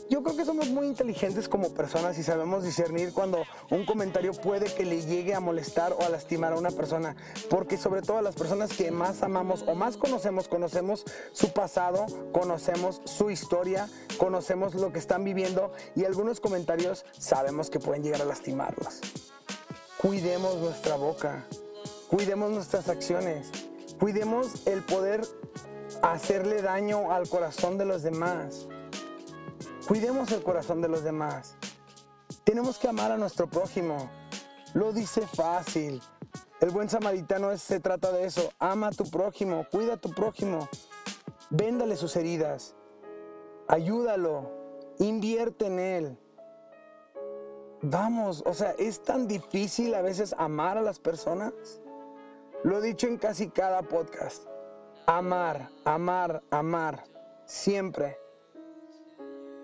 yo 0.10 0.24
creo 0.24 0.36
que 0.36 0.46
somos 0.46 0.70
muy 0.70 0.88
inteligentes 0.88 1.48
como 1.48 1.74
personas 1.74 2.18
y 2.18 2.24
sabemos 2.24 2.64
discernir 2.64 3.14
cuando 3.14 3.44
un 3.70 3.86
comentario 3.86 4.34
puede 4.34 4.74
que 4.74 4.86
le 4.86 5.02
llegue 5.02 5.34
a 5.34 5.40
molestar 5.40 5.94
o 5.94 6.02
a 6.04 6.10
lastimar 6.10 6.54
a 6.54 6.58
una 6.58 6.72
persona. 6.72 7.16
Porque 7.50 7.78
sobre 7.78 8.02
todo 8.02 8.18
a 8.18 8.22
las 8.22 8.36
personas 8.36 8.72
que 8.72 8.92
más 8.92 9.24
amamos 9.24 9.64
o 9.68 9.76
más 9.76 9.98
conocemos, 9.98 10.48
conocemos 10.48 11.06
su 11.34 11.54
pasado, 11.54 12.06
conocemos 12.32 13.02
su 13.06 13.30
historia, 13.32 13.90
conocemos 14.18 14.76
lo 14.76 14.92
que 14.92 15.00
están 15.00 15.24
viviendo 15.24 15.72
y 15.96 16.06
algunos 16.06 16.40
comentarios 16.40 17.06
sabemos 17.18 17.70
que 17.70 17.80
pueden 17.80 18.04
llegar 18.04 18.22
a 18.22 18.26
lastimarlas. 18.26 19.02
Cuidemos 20.02 20.58
nuestra 20.58 20.96
boca. 20.96 21.46
cuidemos 22.10 22.52
nuestras 22.52 22.90
acciones, 22.90 23.52
cuidemos 24.02 24.66
el 24.66 24.82
poder 24.82 25.22
hacerle 26.02 26.64
daño 26.64 27.12
al 27.12 27.30
corazón 27.30 27.78
de 27.78 27.86
los 27.86 28.02
demás. 28.02 28.68
Cuidemos 29.88 30.32
el 30.32 30.42
corazón 30.42 30.82
de 30.82 30.88
los 30.88 31.04
demás. 31.04 31.56
Tenemos 32.44 32.80
que 32.80 32.88
amar 32.88 33.12
a 33.12 33.18
nuestro 33.18 33.48
prójimo. 33.48 34.10
Lo 34.74 34.92
dice 34.92 35.28
fácil. 35.28 36.02
El 36.60 36.72
buen 36.72 36.90
samaritano 36.90 37.56
se 37.60 37.80
trata 37.80 38.12
de 38.12 38.26
eso. 38.26 38.52
Ama 38.58 38.88
a 38.88 38.92
tu 38.92 39.08
prójimo, 39.08 39.68
cuida 39.70 39.94
a 39.94 39.98
tu 39.98 40.10
prójimo. 40.10 40.68
Véndale 41.52 41.96
sus 41.96 42.16
heridas. 42.16 42.76
Ayúdalo. 43.68 44.50
Invierte 44.98 45.68
en 45.68 45.80
él. 45.80 46.18
Vamos, 47.84 48.42
o 48.48 48.54
sea, 48.56 48.72
es 48.80 49.04
tan 49.04 49.28
difícil 49.28 49.94
a 49.94 50.02
veces 50.02 50.34
amar 50.40 50.80
a 50.80 50.82
las 50.82 50.98
personas. 50.98 51.81
Lo 52.64 52.78
he 52.78 52.82
dicho 52.82 53.08
en 53.08 53.18
casi 53.18 53.50
cada 53.50 53.82
podcast. 53.82 54.44
Amar, 55.08 55.70
amar, 55.84 56.44
amar. 56.52 57.04
Siempre. 57.46 58.20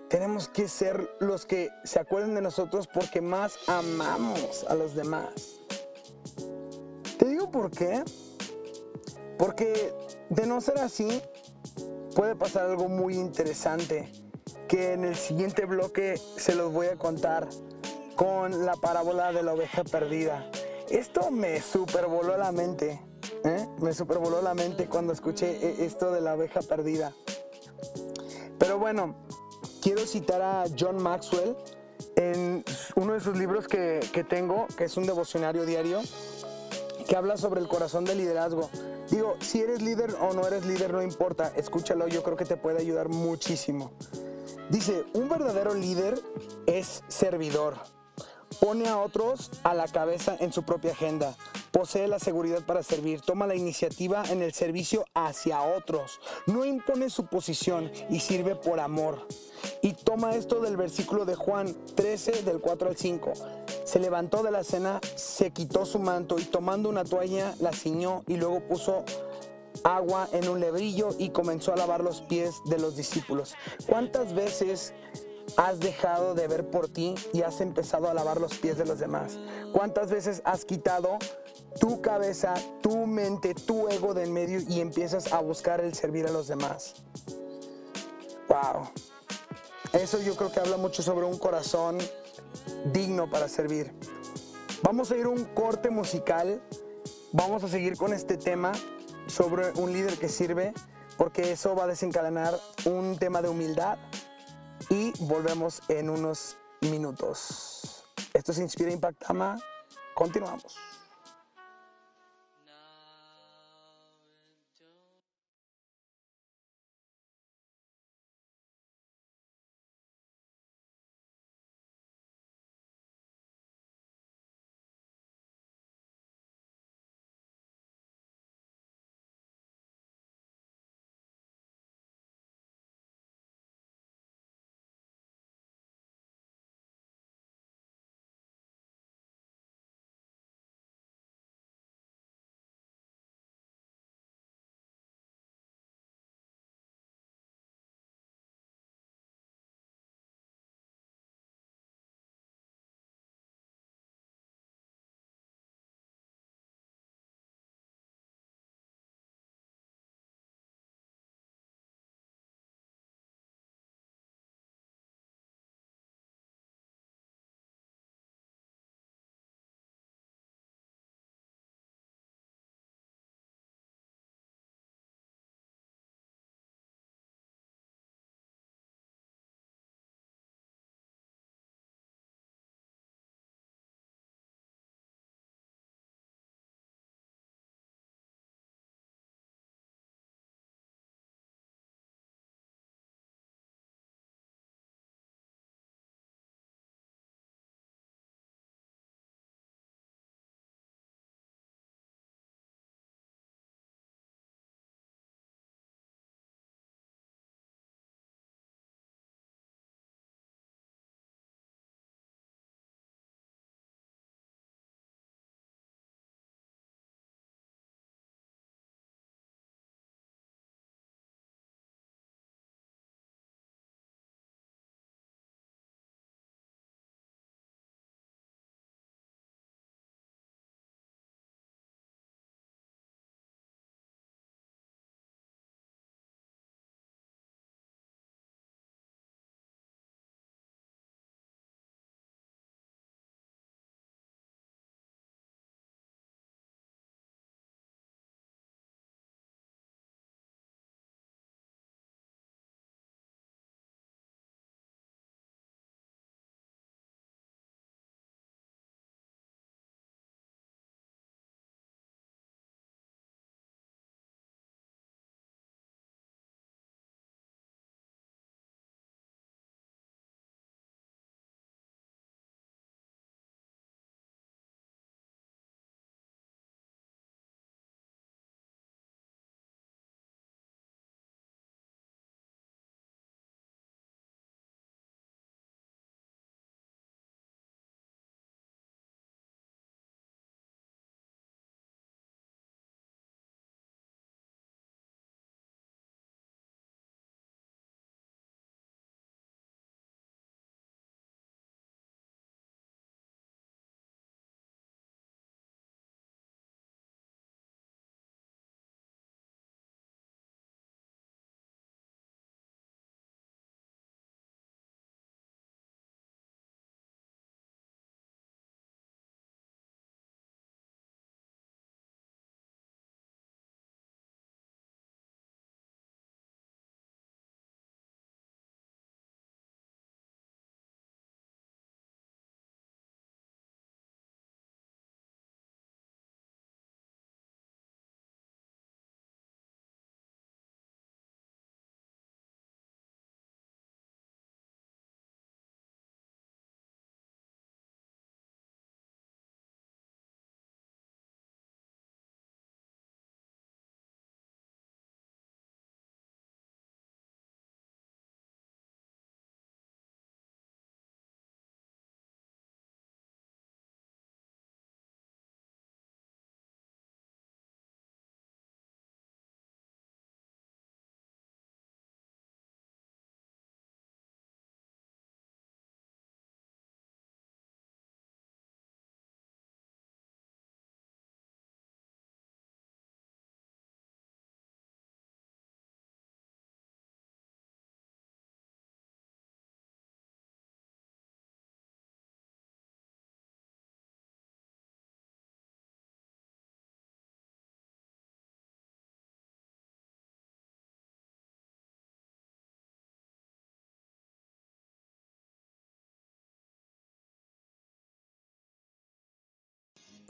Tenemos 0.08 0.48
que 0.48 0.66
ser 0.68 1.08
los 1.20 1.46
que 1.46 1.70
se 1.84 2.00
acuerden 2.00 2.34
de 2.34 2.40
nosotros 2.40 2.88
porque 2.88 3.20
más 3.20 3.56
amamos 3.68 4.64
a 4.68 4.74
los 4.74 4.96
demás. 4.96 5.60
Te 7.18 7.26
digo 7.26 7.50
por 7.52 7.70
qué. 7.70 8.02
Porque 9.38 9.94
de 10.28 10.46
no 10.46 10.60
ser 10.60 10.78
así, 10.78 11.22
puede 12.16 12.34
pasar 12.34 12.66
algo 12.66 12.88
muy 12.88 13.14
interesante 13.14 14.10
que 14.66 14.94
en 14.94 15.04
el 15.04 15.14
siguiente 15.14 15.66
bloque 15.66 16.16
se 16.36 16.56
los 16.56 16.72
voy 16.72 16.88
a 16.88 16.96
contar 16.96 17.48
con 18.16 18.66
la 18.66 18.74
parábola 18.74 19.32
de 19.32 19.44
la 19.44 19.54
oveja 19.54 19.84
perdida. 19.84 20.50
Esto 20.90 21.30
me 21.30 21.60
supervoló 21.60 22.38
la 22.38 22.50
mente, 22.50 22.98
¿eh? 23.44 23.68
me 23.82 23.92
supervoló 23.92 24.40
la 24.40 24.54
mente 24.54 24.86
cuando 24.86 25.12
escuché 25.12 25.50
eh, 25.50 25.84
esto 25.84 26.10
de 26.10 26.22
la 26.22 26.34
oveja 26.34 26.62
perdida. 26.62 27.12
Pero 28.58 28.78
bueno, 28.78 29.14
quiero 29.82 30.06
citar 30.06 30.40
a 30.40 30.64
John 30.78 31.02
Maxwell 31.02 31.56
en 32.16 32.64
uno 32.96 33.12
de 33.12 33.20
sus 33.20 33.36
libros 33.36 33.68
que, 33.68 34.00
que 34.14 34.24
tengo, 34.24 34.66
que 34.78 34.84
es 34.84 34.96
un 34.96 35.04
devocionario 35.04 35.66
diario, 35.66 36.00
que 37.06 37.16
habla 37.16 37.36
sobre 37.36 37.60
el 37.60 37.68
corazón 37.68 38.06
del 38.06 38.16
liderazgo. 38.16 38.70
Digo, 39.10 39.36
si 39.40 39.60
eres 39.60 39.82
líder 39.82 40.14
o 40.20 40.32
no 40.32 40.46
eres 40.46 40.64
líder, 40.64 40.92
no 40.94 41.02
importa, 41.02 41.52
escúchalo, 41.54 42.08
yo 42.08 42.22
creo 42.22 42.36
que 42.38 42.46
te 42.46 42.56
puede 42.56 42.80
ayudar 42.80 43.10
muchísimo. 43.10 43.92
Dice, 44.70 45.04
un 45.12 45.28
verdadero 45.28 45.74
líder 45.74 46.18
es 46.66 47.02
servidor. 47.08 47.97
Pone 48.60 48.88
a 48.88 48.98
otros 48.98 49.50
a 49.62 49.72
la 49.72 49.86
cabeza 49.86 50.36
en 50.40 50.52
su 50.52 50.64
propia 50.64 50.92
agenda. 50.92 51.36
Posee 51.70 52.08
la 52.08 52.18
seguridad 52.18 52.64
para 52.66 52.82
servir. 52.82 53.20
Toma 53.20 53.46
la 53.46 53.54
iniciativa 53.54 54.24
en 54.30 54.42
el 54.42 54.52
servicio 54.52 55.04
hacia 55.14 55.62
otros. 55.62 56.20
No 56.46 56.64
impone 56.64 57.08
su 57.08 57.26
posición 57.26 57.90
y 58.10 58.18
sirve 58.20 58.56
por 58.56 58.80
amor. 58.80 59.28
Y 59.82 59.92
toma 59.92 60.34
esto 60.34 60.60
del 60.60 60.76
versículo 60.76 61.24
de 61.24 61.36
Juan 61.36 61.76
13, 61.94 62.42
del 62.42 62.60
4 62.60 62.88
al 62.88 62.96
5. 62.96 63.32
Se 63.84 64.00
levantó 64.00 64.42
de 64.42 64.50
la 64.50 64.64
cena, 64.64 65.00
se 65.14 65.52
quitó 65.52 65.86
su 65.86 66.00
manto 66.00 66.38
y 66.38 66.44
tomando 66.44 66.88
una 66.88 67.04
toalla 67.04 67.54
la 67.60 67.72
ciñó 67.72 68.24
y 68.26 68.36
luego 68.36 68.60
puso 68.66 69.04
agua 69.84 70.28
en 70.32 70.48
un 70.48 70.60
lebrillo 70.60 71.10
y 71.18 71.30
comenzó 71.30 71.72
a 71.72 71.76
lavar 71.76 72.02
los 72.02 72.22
pies 72.22 72.56
de 72.66 72.78
los 72.78 72.96
discípulos. 72.96 73.54
¿Cuántas 73.86 74.34
veces 74.34 74.92
has 75.58 75.80
dejado 75.80 76.34
de 76.34 76.46
ver 76.46 76.70
por 76.70 76.88
ti 76.88 77.16
y 77.32 77.42
has 77.42 77.60
empezado 77.60 78.08
a 78.08 78.14
lavar 78.14 78.40
los 78.40 78.56
pies 78.56 78.78
de 78.78 78.86
los 78.86 79.00
demás? 79.00 79.38
¿Cuántas 79.72 80.08
veces 80.08 80.40
has 80.44 80.64
quitado 80.64 81.18
tu 81.80 82.00
cabeza, 82.00 82.54
tu 82.80 83.06
mente, 83.06 83.54
tu 83.54 83.88
ego 83.88 84.14
del 84.14 84.30
medio 84.30 84.60
y 84.60 84.80
empiezas 84.80 85.32
a 85.32 85.40
buscar 85.40 85.80
el 85.80 85.94
servir 85.94 86.26
a 86.26 86.30
los 86.30 86.46
demás? 86.46 86.94
Wow. 88.48 88.88
Eso 89.92 90.22
yo 90.22 90.36
creo 90.36 90.52
que 90.52 90.60
habla 90.60 90.76
mucho 90.76 91.02
sobre 91.02 91.26
un 91.26 91.38
corazón 91.38 91.98
digno 92.92 93.28
para 93.28 93.48
servir. 93.48 93.92
Vamos 94.82 95.10
a 95.10 95.16
ir 95.16 95.26
a 95.26 95.30
un 95.30 95.44
corte 95.44 95.90
musical. 95.90 96.62
Vamos 97.32 97.64
a 97.64 97.68
seguir 97.68 97.96
con 97.96 98.12
este 98.12 98.36
tema 98.36 98.72
sobre 99.26 99.72
un 99.72 99.92
líder 99.92 100.18
que 100.18 100.28
sirve, 100.28 100.72
porque 101.16 101.50
eso 101.50 101.74
va 101.74 101.84
a 101.84 101.86
desencadenar 101.88 102.56
un 102.84 103.18
tema 103.18 103.42
de 103.42 103.48
humildad 103.48 103.98
y 104.90 105.12
volvemos 105.20 105.82
en 105.88 106.10
unos 106.10 106.56
minutos. 106.80 108.04
Esto 108.32 108.52
se 108.52 108.62
Inspira 108.62 108.90
Impactama. 108.90 109.58
Continuamos. 110.14 110.76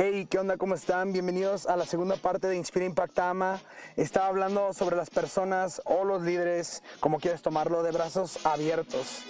Hey, 0.01 0.29
¿qué 0.31 0.39
onda? 0.39 0.57
¿Cómo 0.57 0.77
están? 0.77 1.13
Bienvenidos 1.13 1.67
a 1.67 1.77
la 1.77 1.85
segunda 1.85 2.15
parte 2.15 2.47
de 2.47 2.57
Inspira 2.57 2.87
Impacta 2.87 3.31
Ama. 3.31 3.61
Estaba 3.97 4.29
hablando 4.29 4.73
sobre 4.73 4.95
las 4.95 5.11
personas 5.11 5.83
o 5.87 6.05
los 6.05 6.23
líderes, 6.23 6.85
como 7.01 7.19
quieres 7.19 7.43
tomarlo, 7.43 7.83
de 7.83 7.91
brazos 7.91 8.47
abiertos. 8.47 9.25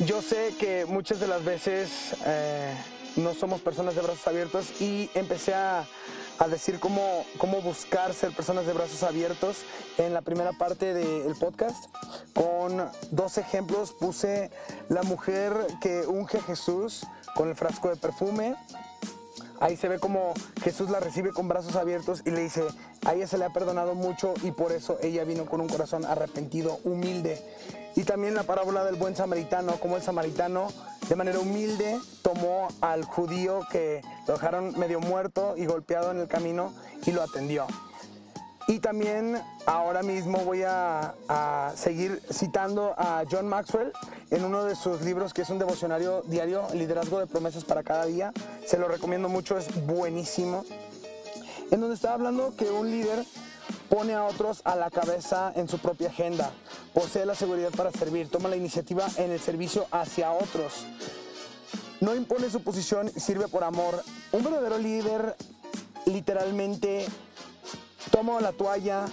Yo 0.00 0.22
sé 0.22 0.54
que 0.58 0.86
muchas 0.86 1.20
de 1.20 1.28
las 1.28 1.44
veces 1.44 2.16
eh, 2.26 2.74
no 3.14 3.32
somos 3.32 3.60
personas 3.60 3.94
de 3.94 4.00
brazos 4.00 4.26
abiertos 4.26 4.80
y 4.80 5.08
empecé 5.14 5.54
a, 5.54 5.86
a 6.40 6.48
decir 6.48 6.80
cómo, 6.80 7.24
cómo 7.38 7.62
buscar 7.62 8.14
ser 8.14 8.32
personas 8.32 8.66
de 8.66 8.72
brazos 8.72 9.04
abiertos 9.04 9.58
en 9.98 10.14
la 10.14 10.22
primera 10.22 10.50
parte 10.50 10.94
del 10.94 11.36
podcast. 11.36 11.84
Con 12.34 12.90
dos 13.12 13.38
ejemplos 13.38 13.92
puse 13.92 14.50
la 14.88 15.04
mujer 15.04 15.54
que 15.80 16.08
unge 16.08 16.38
a 16.38 16.42
Jesús 16.42 17.06
con 17.36 17.48
el 17.48 17.54
frasco 17.54 17.88
de 17.88 17.94
perfume 17.94 18.56
Ahí 19.60 19.76
se 19.76 19.88
ve 19.88 19.98
como 19.98 20.34
Jesús 20.62 20.90
la 20.90 21.00
recibe 21.00 21.32
con 21.32 21.48
brazos 21.48 21.76
abiertos 21.76 22.22
y 22.24 22.30
le 22.30 22.42
dice, 22.42 22.62
a 23.04 23.14
ella 23.14 23.26
se 23.26 23.38
le 23.38 23.44
ha 23.44 23.50
perdonado 23.50 23.94
mucho 23.94 24.34
y 24.42 24.52
por 24.52 24.72
eso 24.72 24.98
ella 25.02 25.24
vino 25.24 25.46
con 25.46 25.60
un 25.60 25.68
corazón 25.68 26.04
arrepentido, 26.04 26.78
humilde. 26.84 27.42
Y 27.96 28.04
también 28.04 28.34
la 28.34 28.44
parábola 28.44 28.84
del 28.84 28.94
buen 28.94 29.16
samaritano, 29.16 29.72
como 29.80 29.96
el 29.96 30.02
samaritano 30.02 30.68
de 31.08 31.16
manera 31.16 31.40
humilde 31.40 31.98
tomó 32.22 32.68
al 32.80 33.04
judío 33.04 33.60
que 33.72 34.02
lo 34.26 34.34
dejaron 34.34 34.78
medio 34.78 35.00
muerto 35.00 35.54
y 35.56 35.66
golpeado 35.66 36.12
en 36.12 36.20
el 36.20 36.28
camino 36.28 36.72
y 37.06 37.10
lo 37.10 37.22
atendió. 37.22 37.66
Y 38.70 38.80
también 38.80 39.40
ahora 39.64 40.02
mismo 40.02 40.40
voy 40.40 40.62
a, 40.62 41.14
seguir 41.74 42.20
citando 42.30 42.94
a 42.98 43.24
John 43.28 43.48
Maxwell 43.48 43.92
en 44.30 44.44
uno 44.44 44.64
de 44.64 44.76
sus 44.76 45.00
libros 45.00 45.32
que 45.32 45.40
es 45.40 45.48
un 45.48 45.58
devocionario 45.58 46.22
diario, 46.26 46.66
Liderazgo 46.74 47.18
de 47.18 47.26
Promesas 47.26 47.64
para 47.64 47.82
cada 47.82 48.04
día. 48.04 48.30
Se 48.66 48.76
lo 48.76 48.86
recomiendo 48.86 49.30
mucho, 49.30 49.56
es 49.56 49.86
buenísimo. 49.86 50.66
En 51.70 51.80
donde 51.80 51.94
está 51.94 52.12
hablando 52.12 52.54
que 52.56 52.70
un 52.70 52.90
líder 52.90 53.24
pone 53.88 54.12
a 54.12 54.24
otros 54.24 54.60
a 54.64 54.76
la 54.76 54.90
cabeza 54.90 55.50
en 55.56 55.66
su 55.66 55.78
propia 55.78 56.08
agenda, 56.08 56.50
posee 56.92 57.24
la 57.24 57.34
seguridad 57.34 57.70
para 57.70 57.90
servir, 57.90 58.28
toma 58.28 58.50
la 58.50 58.56
iniciativa 58.56 59.06
en 59.16 59.30
el 59.30 59.40
servicio 59.40 59.86
hacia 59.90 60.32
otros. 60.32 60.84
No 62.02 62.14
impone 62.14 62.50
su 62.50 62.62
posición, 62.62 63.10
sirve 63.18 63.48
por 63.48 63.64
amor. 63.64 64.02
Un 64.32 64.44
verdadero 64.44 64.76
líder 64.76 65.36
literalmente 66.04 67.06
toma 68.18 68.40
la 68.40 68.50
toalla, 68.50 69.04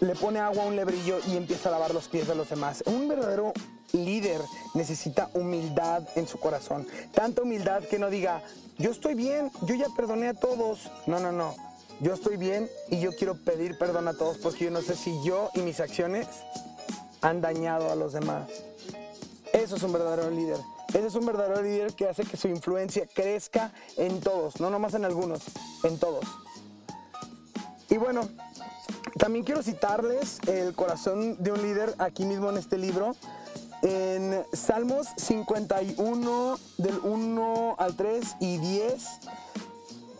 le 0.00 0.14
pone 0.14 0.38
agua 0.38 0.64
a 0.64 0.66
un 0.66 0.74
lebrillo 0.74 1.18
y 1.28 1.36
empieza 1.36 1.68
a 1.68 1.72
lavar 1.72 1.92
los 1.92 2.08
pies 2.08 2.26
de 2.26 2.34
los 2.34 2.48
demás. 2.48 2.82
Un 2.86 3.08
verdadero 3.08 3.52
líder 3.92 4.40
necesita 4.72 5.28
humildad 5.34 6.08
en 6.14 6.26
su 6.26 6.40
corazón. 6.40 6.86
Tanta 7.12 7.42
humildad 7.42 7.82
que 7.82 7.98
no 7.98 8.08
diga, 8.08 8.42
yo 8.78 8.90
estoy 8.90 9.12
bien, 9.14 9.52
yo 9.66 9.74
ya 9.74 9.88
perdoné 9.94 10.28
a 10.28 10.34
todos. 10.34 10.90
No, 11.06 11.20
no, 11.20 11.30
no. 11.30 11.54
Yo 12.00 12.14
estoy 12.14 12.38
bien 12.38 12.70
y 12.88 13.00
yo 13.00 13.10
quiero 13.12 13.34
pedir 13.34 13.76
perdón 13.76 14.08
a 14.08 14.14
todos 14.14 14.38
porque 14.38 14.64
yo 14.64 14.70
no 14.70 14.80
sé 14.80 14.96
si 14.96 15.12
yo 15.22 15.50
y 15.54 15.60
mis 15.60 15.78
acciones 15.78 16.26
han 17.20 17.42
dañado 17.42 17.92
a 17.92 17.96
los 17.96 18.14
demás. 18.14 18.48
Eso 19.52 19.76
es 19.76 19.82
un 19.82 19.92
verdadero 19.92 20.30
líder. 20.30 20.56
Ese 20.88 21.06
es 21.06 21.14
un 21.16 21.26
verdadero 21.26 21.62
líder 21.62 21.92
que 21.92 22.08
hace 22.08 22.24
que 22.24 22.38
su 22.38 22.48
influencia 22.48 23.06
crezca 23.14 23.72
en 23.98 24.20
todos, 24.20 24.58
no 24.58 24.70
nomás 24.70 24.94
en 24.94 25.04
algunos, 25.04 25.42
en 25.84 25.98
todos. 25.98 26.24
Y 27.90 27.96
bueno, 27.96 28.28
también 29.18 29.44
quiero 29.44 29.62
citarles 29.62 30.38
el 30.46 30.74
corazón 30.74 31.36
de 31.42 31.50
un 31.50 31.60
líder 31.60 31.94
aquí 31.98 32.24
mismo 32.24 32.48
en 32.48 32.56
este 32.56 32.78
libro. 32.78 33.16
En 33.82 34.44
Salmos 34.52 35.08
51 35.16 36.58
del 36.78 36.98
1 37.00 37.74
al 37.78 37.96
3 37.96 38.36
y 38.38 38.58
10 38.58 39.04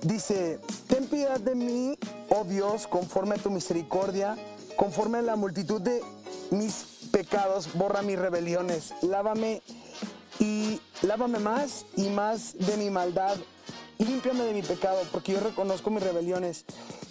dice, 0.02 0.58
ten 0.88 1.06
piedad 1.06 1.38
de 1.38 1.54
mí, 1.54 1.96
oh 2.30 2.44
Dios, 2.44 2.86
conforme 2.86 3.36
a 3.36 3.38
tu 3.38 3.50
misericordia, 3.50 4.36
conforme 4.76 5.18
a 5.18 5.22
la 5.22 5.36
multitud 5.36 5.80
de 5.80 6.02
mis 6.50 7.08
pecados, 7.12 7.72
borra 7.74 8.02
mis 8.02 8.18
rebeliones, 8.18 8.94
lávame 9.02 9.62
y 10.38 10.80
lávame 11.02 11.38
más 11.38 11.84
y 11.96 12.08
más 12.08 12.56
de 12.58 12.76
mi 12.78 12.90
maldad, 12.90 13.36
límpiame 14.04 14.44
de 14.44 14.54
mi 14.54 14.62
pecado, 14.62 14.98
porque 15.12 15.32
yo 15.32 15.40
reconozco 15.40 15.90
mis 15.90 16.02
rebeliones 16.02 16.64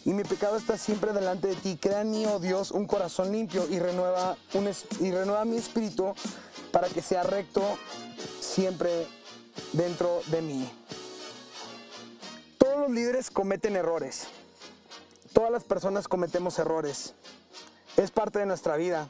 y 0.05 0.13
mi 0.13 0.23
pecado 0.23 0.57
está 0.57 0.77
siempre 0.77 1.13
delante 1.13 1.49
de 1.49 1.55
ti. 1.55 1.77
Crea 1.79 2.01
en 2.01 2.11
mí, 2.11 2.25
oh 2.25 2.39
Dios, 2.39 2.71
un 2.71 2.87
corazón 2.87 3.31
limpio 3.31 3.67
y 3.69 3.79
renueva, 3.79 4.37
un 4.53 4.71
y 4.99 5.11
renueva 5.11 5.45
mi 5.45 5.57
espíritu 5.57 6.13
para 6.71 6.87
que 6.87 7.01
sea 7.01 7.23
recto 7.23 7.61
siempre 8.39 9.07
dentro 9.73 10.21
de 10.27 10.41
mí. 10.41 10.69
Todos 12.57 12.77
los 12.79 12.89
líderes 12.89 13.29
cometen 13.29 13.75
errores. 13.75 14.27
Todas 15.33 15.51
las 15.51 15.63
personas 15.63 16.07
cometemos 16.07 16.57
errores. 16.59 17.13
Es 17.97 18.11
parte 18.11 18.39
de 18.39 18.45
nuestra 18.45 18.77
vida. 18.77 19.09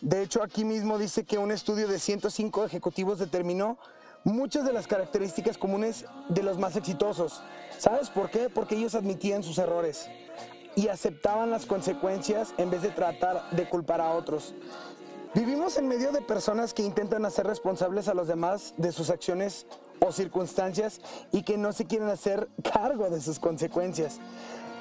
De 0.00 0.22
hecho, 0.22 0.42
aquí 0.42 0.64
mismo 0.64 0.98
dice 0.98 1.24
que 1.24 1.38
un 1.38 1.52
estudio 1.52 1.86
de 1.86 2.00
105 2.00 2.64
ejecutivos 2.64 3.18
determinó 3.20 3.78
muchas 4.24 4.64
de 4.64 4.72
las 4.72 4.86
características 4.86 5.58
comunes 5.58 6.04
de 6.28 6.42
los 6.42 6.58
más 6.58 6.76
exitosos. 6.76 7.42
¿Sabes 7.78 8.10
por 8.10 8.30
qué? 8.30 8.48
Porque 8.48 8.76
ellos 8.76 8.94
admitían 8.94 9.42
sus 9.42 9.58
errores 9.58 10.08
y 10.74 10.88
aceptaban 10.88 11.50
las 11.50 11.66
consecuencias 11.66 12.54
en 12.58 12.70
vez 12.70 12.82
de 12.82 12.90
tratar 12.90 13.50
de 13.50 13.68
culpar 13.68 14.00
a 14.00 14.12
otros. 14.12 14.54
Vivimos 15.34 15.76
en 15.78 15.88
medio 15.88 16.12
de 16.12 16.20
personas 16.20 16.74
que 16.74 16.82
intentan 16.82 17.24
hacer 17.24 17.46
responsables 17.46 18.08
a 18.08 18.14
los 18.14 18.28
demás 18.28 18.74
de 18.76 18.92
sus 18.92 19.08
acciones 19.08 19.66
o 19.98 20.12
circunstancias 20.12 21.00
y 21.32 21.42
que 21.42 21.56
no 21.56 21.72
se 21.72 21.86
quieren 21.86 22.08
hacer 22.08 22.48
cargo 22.72 23.08
de 23.08 23.20
sus 23.20 23.38
consecuencias. 23.38 24.18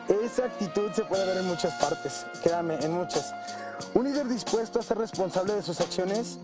Esa 0.10 0.46
actitud 0.46 0.92
se 0.94 1.06
puede 1.06 1.26
ver 1.26 1.38
en 1.38 1.48
muchas 1.48 1.74
partes, 1.76 2.26
créame, 2.44 2.76
en 2.82 2.92
muchas. 2.92 3.34
Un 3.94 4.04
líder 4.06 4.28
dispuesto 4.28 4.80
a 4.80 4.84
ser 4.84 4.98
responsable 4.98 5.54
de 5.54 5.62
sus 5.62 5.80
acciones 5.80 6.38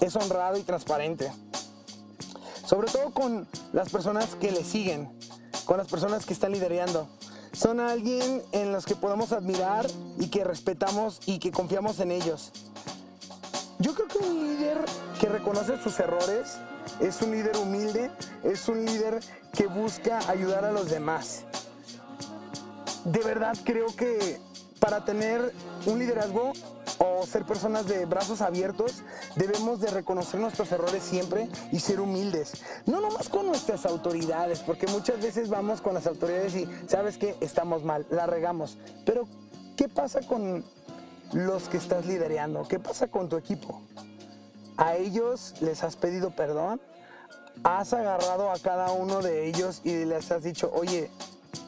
es 0.00 0.14
honrado 0.14 0.56
y 0.56 0.62
transparente. 0.62 1.32
Sobre 2.68 2.92
todo 2.92 3.14
con 3.14 3.48
las 3.72 3.88
personas 3.88 4.34
que 4.34 4.52
le 4.52 4.62
siguen, 4.62 5.08
con 5.64 5.78
las 5.78 5.88
personas 5.88 6.26
que 6.26 6.34
están 6.34 6.52
liderando 6.52 7.08
son 7.50 7.80
alguien 7.80 8.42
en 8.52 8.72
los 8.72 8.84
que 8.84 8.94
podemos 8.94 9.32
admirar 9.32 9.86
y 10.18 10.28
que 10.28 10.44
respetamos 10.44 11.18
y 11.24 11.38
que 11.38 11.50
confiamos 11.50 11.98
en 12.00 12.10
ellos. 12.10 12.52
Yo 13.78 13.94
creo 13.94 14.08
que 14.08 14.18
un 14.18 14.44
líder 14.44 14.84
que 15.18 15.30
reconoce 15.30 15.82
sus 15.82 15.98
errores 15.98 16.58
es 17.00 17.22
un 17.22 17.30
líder 17.30 17.56
humilde, 17.56 18.10
es 18.44 18.68
un 18.68 18.84
líder 18.84 19.20
que 19.54 19.66
busca 19.66 20.18
ayudar 20.28 20.66
a 20.66 20.70
los 20.70 20.90
demás. 20.90 21.44
De 23.06 23.20
verdad 23.20 23.56
creo 23.64 23.86
que 23.96 24.42
para 24.78 25.06
tener 25.06 25.54
un 25.86 25.98
liderazgo 25.98 26.52
o 26.98 27.24
ser 27.26 27.44
personas 27.44 27.86
de 27.86 28.04
brazos 28.06 28.40
abiertos, 28.40 29.02
debemos 29.36 29.80
de 29.80 29.88
reconocer 29.88 30.40
nuestros 30.40 30.70
errores 30.72 31.02
siempre 31.02 31.48
y 31.72 31.80
ser 31.80 32.00
humildes. 32.00 32.52
No 32.86 33.00
nomás 33.00 33.28
con 33.28 33.46
nuestras 33.46 33.86
autoridades, 33.86 34.60
porque 34.60 34.86
muchas 34.88 35.20
veces 35.20 35.48
vamos 35.48 35.80
con 35.80 35.94
las 35.94 36.06
autoridades 36.06 36.54
y 36.54 36.68
sabes 36.88 37.18
que 37.18 37.36
estamos 37.40 37.84
mal, 37.84 38.06
la 38.10 38.26
regamos. 38.26 38.78
Pero, 39.04 39.28
¿qué 39.76 39.88
pasa 39.88 40.20
con 40.22 40.64
los 41.32 41.68
que 41.68 41.76
estás 41.76 42.06
liderando? 42.06 42.66
¿Qué 42.66 42.78
pasa 42.78 43.08
con 43.08 43.28
tu 43.28 43.36
equipo? 43.36 43.80
¿A 44.76 44.96
ellos 44.96 45.54
les 45.60 45.82
has 45.82 45.96
pedido 45.96 46.30
perdón? 46.30 46.80
¿Has 47.64 47.92
agarrado 47.92 48.50
a 48.50 48.58
cada 48.58 48.92
uno 48.92 49.20
de 49.20 49.46
ellos 49.46 49.80
y 49.84 50.04
les 50.04 50.30
has 50.30 50.44
dicho, 50.44 50.70
oye, 50.72 51.10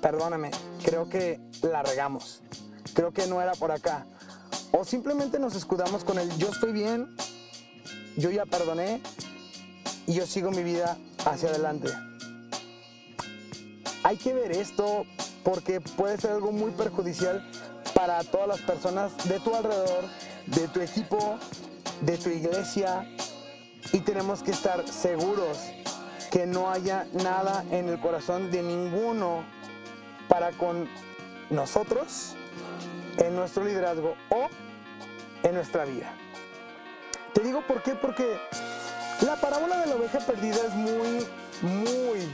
perdóname, 0.00 0.50
creo 0.84 1.08
que 1.08 1.40
la 1.62 1.82
regamos? 1.82 2.42
Creo 2.94 3.12
que 3.12 3.26
no 3.26 3.42
era 3.42 3.52
por 3.52 3.72
acá 3.72 4.06
o 4.72 4.84
simplemente 4.84 5.38
nos 5.38 5.54
escudamos 5.54 6.04
con 6.04 6.18
el 6.18 6.28
yo 6.38 6.48
estoy 6.48 6.72
bien, 6.72 7.08
yo 8.16 8.30
ya 8.30 8.46
perdoné 8.46 9.00
y 10.06 10.14
yo 10.14 10.26
sigo 10.26 10.50
mi 10.50 10.62
vida 10.62 10.96
hacia 11.24 11.50
adelante. 11.50 11.88
Hay 14.02 14.16
que 14.16 14.32
ver 14.32 14.52
esto 14.52 15.04
porque 15.44 15.80
puede 15.80 16.18
ser 16.18 16.32
algo 16.32 16.52
muy 16.52 16.70
perjudicial 16.72 17.46
para 17.94 18.22
todas 18.24 18.48
las 18.48 18.60
personas 18.60 19.12
de 19.28 19.40
tu 19.40 19.54
alrededor, 19.54 20.04
de 20.46 20.68
tu 20.68 20.80
equipo, 20.80 21.38
de 22.00 22.16
tu 22.16 22.30
iglesia 22.30 23.06
y 23.92 24.00
tenemos 24.00 24.42
que 24.42 24.52
estar 24.52 24.86
seguros 24.88 25.58
que 26.30 26.46
no 26.46 26.70
haya 26.70 27.06
nada 27.12 27.64
en 27.70 27.88
el 27.88 28.00
corazón 28.00 28.50
de 28.50 28.62
ninguno 28.62 29.44
para 30.28 30.52
con 30.52 30.88
nosotros 31.50 32.36
en 33.20 33.36
nuestro 33.36 33.64
liderazgo 33.64 34.16
o 34.30 34.48
en 35.42 35.54
nuestra 35.54 35.84
vida. 35.84 36.12
Te 37.32 37.42
digo 37.42 37.62
por 37.66 37.82
qué, 37.82 37.94
porque 37.94 38.38
la 39.20 39.36
parábola 39.36 39.78
de 39.78 39.86
la 39.86 39.94
oveja 39.94 40.18
perdida 40.18 40.56
es 40.66 40.74
muy, 40.74 41.26
muy, 41.62 42.28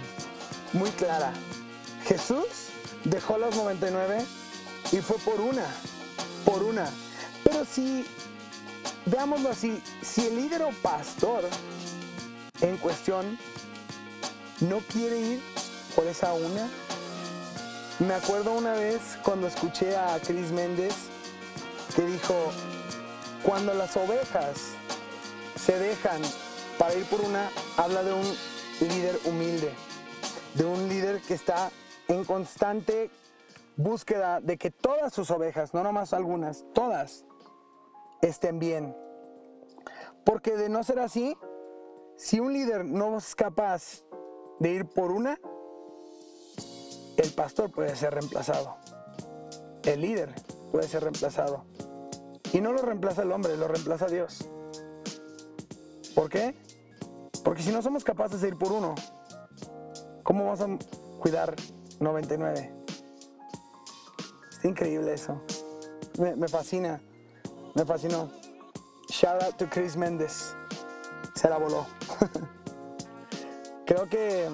muy 0.72 0.90
clara. 0.90 1.32
Jesús 2.06 2.70
dejó 3.04 3.36
las 3.38 3.54
99 3.56 4.24
y 4.92 4.96
fue 4.98 5.18
por 5.18 5.40
una, 5.40 5.66
por 6.44 6.62
una. 6.62 6.88
Pero 7.44 7.64
si, 7.64 8.06
veámoslo 9.04 9.50
así, 9.50 9.82
si 10.02 10.26
el 10.26 10.36
líder 10.36 10.62
o 10.62 10.70
pastor 10.82 11.44
en 12.60 12.76
cuestión 12.78 13.38
no 14.60 14.78
quiere 14.78 15.18
ir, 15.18 15.42
por 15.94 16.06
esa 16.06 16.32
una. 16.34 16.68
Me 17.98 18.12
acuerdo 18.12 18.52
una 18.52 18.74
vez 18.74 19.18
cuando 19.24 19.46
escuché 19.46 19.96
a 19.96 20.18
Chris 20.18 20.52
Méndez 20.52 20.94
que 21.94 22.04
dijo, 22.04 22.34
cuando 23.42 23.72
las 23.72 23.96
ovejas 23.96 24.74
se 25.58 25.78
dejan 25.78 26.20
para 26.78 26.94
ir 26.94 27.06
por 27.06 27.22
una, 27.22 27.48
habla 27.78 28.02
de 28.02 28.12
un 28.12 28.26
líder 28.80 29.18
humilde, 29.24 29.72
de 30.56 30.64
un 30.66 30.90
líder 30.90 31.22
que 31.22 31.32
está 31.32 31.70
en 32.08 32.26
constante 32.26 33.10
búsqueda 33.76 34.42
de 34.42 34.58
que 34.58 34.70
todas 34.70 35.14
sus 35.14 35.30
ovejas, 35.30 35.72
no 35.72 35.82
nomás 35.82 36.12
algunas, 36.12 36.66
todas, 36.74 37.24
estén 38.20 38.58
bien. 38.58 38.94
Porque 40.22 40.54
de 40.54 40.68
no 40.68 40.84
ser 40.84 40.98
así, 40.98 41.34
si 42.18 42.40
un 42.40 42.52
líder 42.52 42.84
no 42.84 43.16
es 43.16 43.34
capaz 43.34 44.02
de 44.60 44.72
ir 44.72 44.84
por 44.84 45.12
una, 45.12 45.40
el 47.16 47.32
pastor 47.32 47.70
puede 47.70 47.96
ser 47.96 48.14
reemplazado. 48.14 48.76
El 49.82 50.00
líder 50.00 50.34
puede 50.72 50.88
ser 50.88 51.02
reemplazado. 51.02 51.64
Y 52.52 52.60
no 52.60 52.72
lo 52.72 52.82
reemplaza 52.82 53.22
el 53.22 53.32
hombre, 53.32 53.56
lo 53.56 53.68
reemplaza 53.68 54.06
Dios. 54.06 54.48
¿Por 56.14 56.28
qué? 56.28 56.54
Porque 57.44 57.62
si 57.62 57.70
no 57.70 57.82
somos 57.82 58.04
capaces 58.04 58.40
de 58.40 58.48
ir 58.48 58.56
por 58.56 58.72
uno, 58.72 58.94
¿cómo 60.22 60.44
vamos 60.44 60.60
a 60.60 61.20
cuidar 61.20 61.54
99? 62.00 62.74
Está 64.50 64.68
increíble 64.68 65.14
eso. 65.14 65.40
Me, 66.18 66.34
me 66.34 66.48
fascina. 66.48 67.00
Me 67.74 67.84
fascinó. 67.84 68.30
Shout 69.10 69.42
out 69.42 69.56
to 69.56 69.68
Chris 69.68 69.96
Méndez. 69.96 70.54
Se 71.34 71.48
la 71.48 71.58
voló. 71.58 71.86
Creo 73.86 74.08
que 74.08 74.48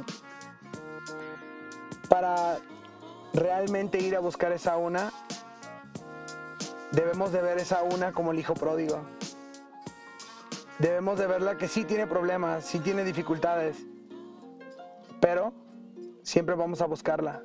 para 2.13 2.59
realmente 3.33 3.99
ir 3.99 4.15
a 4.15 4.21
buscar 4.21 4.53
esa 4.53 4.77
una, 4.77 5.11
debemos 6.91 7.33
de 7.33 7.41
ver 7.41 7.57
esa 7.57 7.83
una 7.85 8.13
como 8.13 8.33
el 8.33 8.39
hijo 8.39 8.53
pródigo. 8.53 9.01
Debemos 10.79 11.19
de 11.19 11.27
verla 11.27 11.57
que 11.57 11.69
sí 11.69 11.85
tiene 11.85 12.07
problemas, 12.07 12.67
sí 12.67 12.81
tiene 12.81 13.03
dificultades, 13.03 13.79
pero 15.23 15.55
siempre 16.23 16.55
vamos 16.55 16.83
a 16.83 16.87
buscarla 16.87 17.45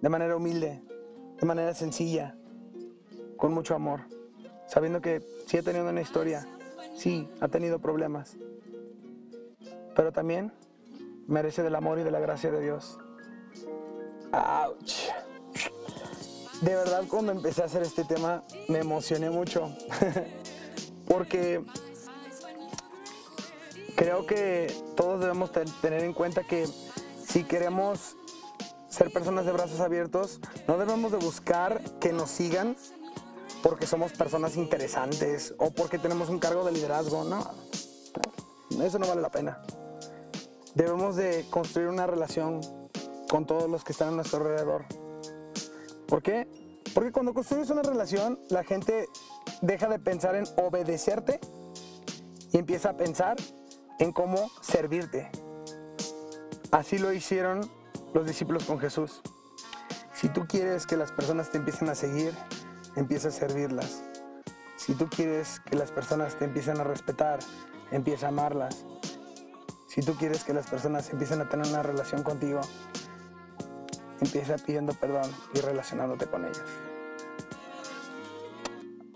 de 0.00 0.08
manera 0.08 0.34
humilde, 0.34 0.82
de 1.38 1.46
manera 1.46 1.74
sencilla, 1.74 2.38
con 3.36 3.52
mucho 3.52 3.74
amor, 3.74 4.00
sabiendo 4.66 5.02
que 5.02 5.20
sí 5.46 5.58
ha 5.58 5.62
tenido 5.62 5.90
una 5.90 6.00
historia, 6.00 6.48
sí 6.96 7.28
ha 7.42 7.48
tenido 7.48 7.80
problemas, 7.80 8.34
pero 9.94 10.10
también 10.10 10.54
merece 11.26 11.62
del 11.62 11.74
amor 11.74 11.98
y 11.98 12.02
de 12.02 12.10
la 12.10 12.18
gracia 12.18 12.50
de 12.50 12.62
Dios. 12.62 12.98
Ouch. 14.32 15.08
De 16.60 16.74
verdad 16.74 17.04
cuando 17.08 17.32
empecé 17.32 17.62
a 17.62 17.66
hacer 17.66 17.82
este 17.82 18.04
tema 18.04 18.42
me 18.68 18.80
emocioné 18.80 19.30
mucho 19.30 19.72
porque 21.06 21.62
creo 23.94 24.26
que 24.26 24.72
todos 24.96 25.20
debemos 25.20 25.50
tener 25.52 26.02
en 26.02 26.12
cuenta 26.12 26.42
que 26.44 26.66
si 27.24 27.44
queremos 27.44 28.16
ser 28.88 29.12
personas 29.12 29.46
de 29.46 29.52
brazos 29.52 29.80
abiertos, 29.80 30.40
no 30.66 30.78
debemos 30.78 31.12
de 31.12 31.18
buscar 31.18 31.80
que 32.00 32.12
nos 32.12 32.30
sigan 32.30 32.76
porque 33.62 33.86
somos 33.86 34.12
personas 34.12 34.56
interesantes 34.56 35.54
o 35.58 35.70
porque 35.70 35.98
tenemos 35.98 36.28
un 36.28 36.38
cargo 36.38 36.64
de 36.64 36.72
liderazgo, 36.72 37.24
no. 37.24 37.46
Eso 38.82 38.98
no 38.98 39.06
vale 39.06 39.20
la 39.20 39.30
pena. 39.30 39.60
Debemos 40.74 41.16
de 41.16 41.44
construir 41.50 41.88
una 41.88 42.06
relación 42.06 42.60
con 43.28 43.46
todos 43.46 43.68
los 43.68 43.84
que 43.84 43.92
están 43.92 44.08
a 44.08 44.12
nuestro 44.12 44.40
alrededor. 44.40 44.84
¿Por 46.06 46.22
qué? 46.22 46.48
Porque 46.94 47.12
cuando 47.12 47.34
construyes 47.34 47.70
una 47.70 47.82
relación, 47.82 48.40
la 48.48 48.64
gente 48.64 49.08
deja 49.60 49.88
de 49.88 49.98
pensar 49.98 50.34
en 50.34 50.44
obedecerte 50.56 51.40
y 52.52 52.58
empieza 52.58 52.90
a 52.90 52.96
pensar 52.96 53.36
en 53.98 54.12
cómo 54.12 54.50
servirte. 54.62 55.30
Así 56.70 56.98
lo 56.98 57.12
hicieron 57.12 57.70
los 58.14 58.26
discípulos 58.26 58.64
con 58.64 58.78
Jesús. 58.78 59.20
Si 60.14 60.28
tú 60.28 60.46
quieres 60.48 60.86
que 60.86 60.96
las 60.96 61.12
personas 61.12 61.50
te 61.50 61.58
empiecen 61.58 61.88
a 61.88 61.94
seguir, 61.94 62.32
empieza 62.96 63.28
a 63.28 63.30
servirlas. 63.30 64.02
Si 64.76 64.94
tú 64.94 65.08
quieres 65.08 65.60
que 65.60 65.76
las 65.76 65.92
personas 65.92 66.36
te 66.36 66.44
empiecen 66.44 66.80
a 66.80 66.84
respetar, 66.84 67.40
empieza 67.90 68.26
a 68.26 68.28
amarlas. 68.30 68.84
Si 69.88 70.02
tú 70.02 70.14
quieres 70.14 70.44
que 70.44 70.54
las 70.54 70.66
personas 70.66 71.10
empiecen 71.10 71.40
a 71.40 71.48
tener 71.48 71.66
una 71.66 71.82
relación 71.82 72.22
contigo, 72.22 72.60
empieza 74.20 74.56
pidiendo 74.56 74.92
perdón 74.94 75.30
y 75.54 75.60
relacionándote 75.60 76.26
con 76.26 76.44
ellos. 76.44 76.64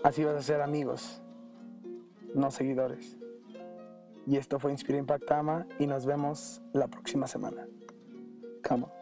Así 0.02 0.24
vas 0.24 0.34
a 0.34 0.42
ser 0.42 0.60
amigos, 0.60 1.22
no 2.34 2.50
seguidores. 2.50 3.18
Y 4.26 4.36
esto 4.36 4.58
fue 4.58 4.72
Inspira 4.72 4.98
Impactama 4.98 5.66
y 5.78 5.86
nos 5.86 6.06
vemos 6.06 6.60
la 6.72 6.88
próxima 6.88 7.26
semana. 7.26 7.66
Come. 8.66 9.01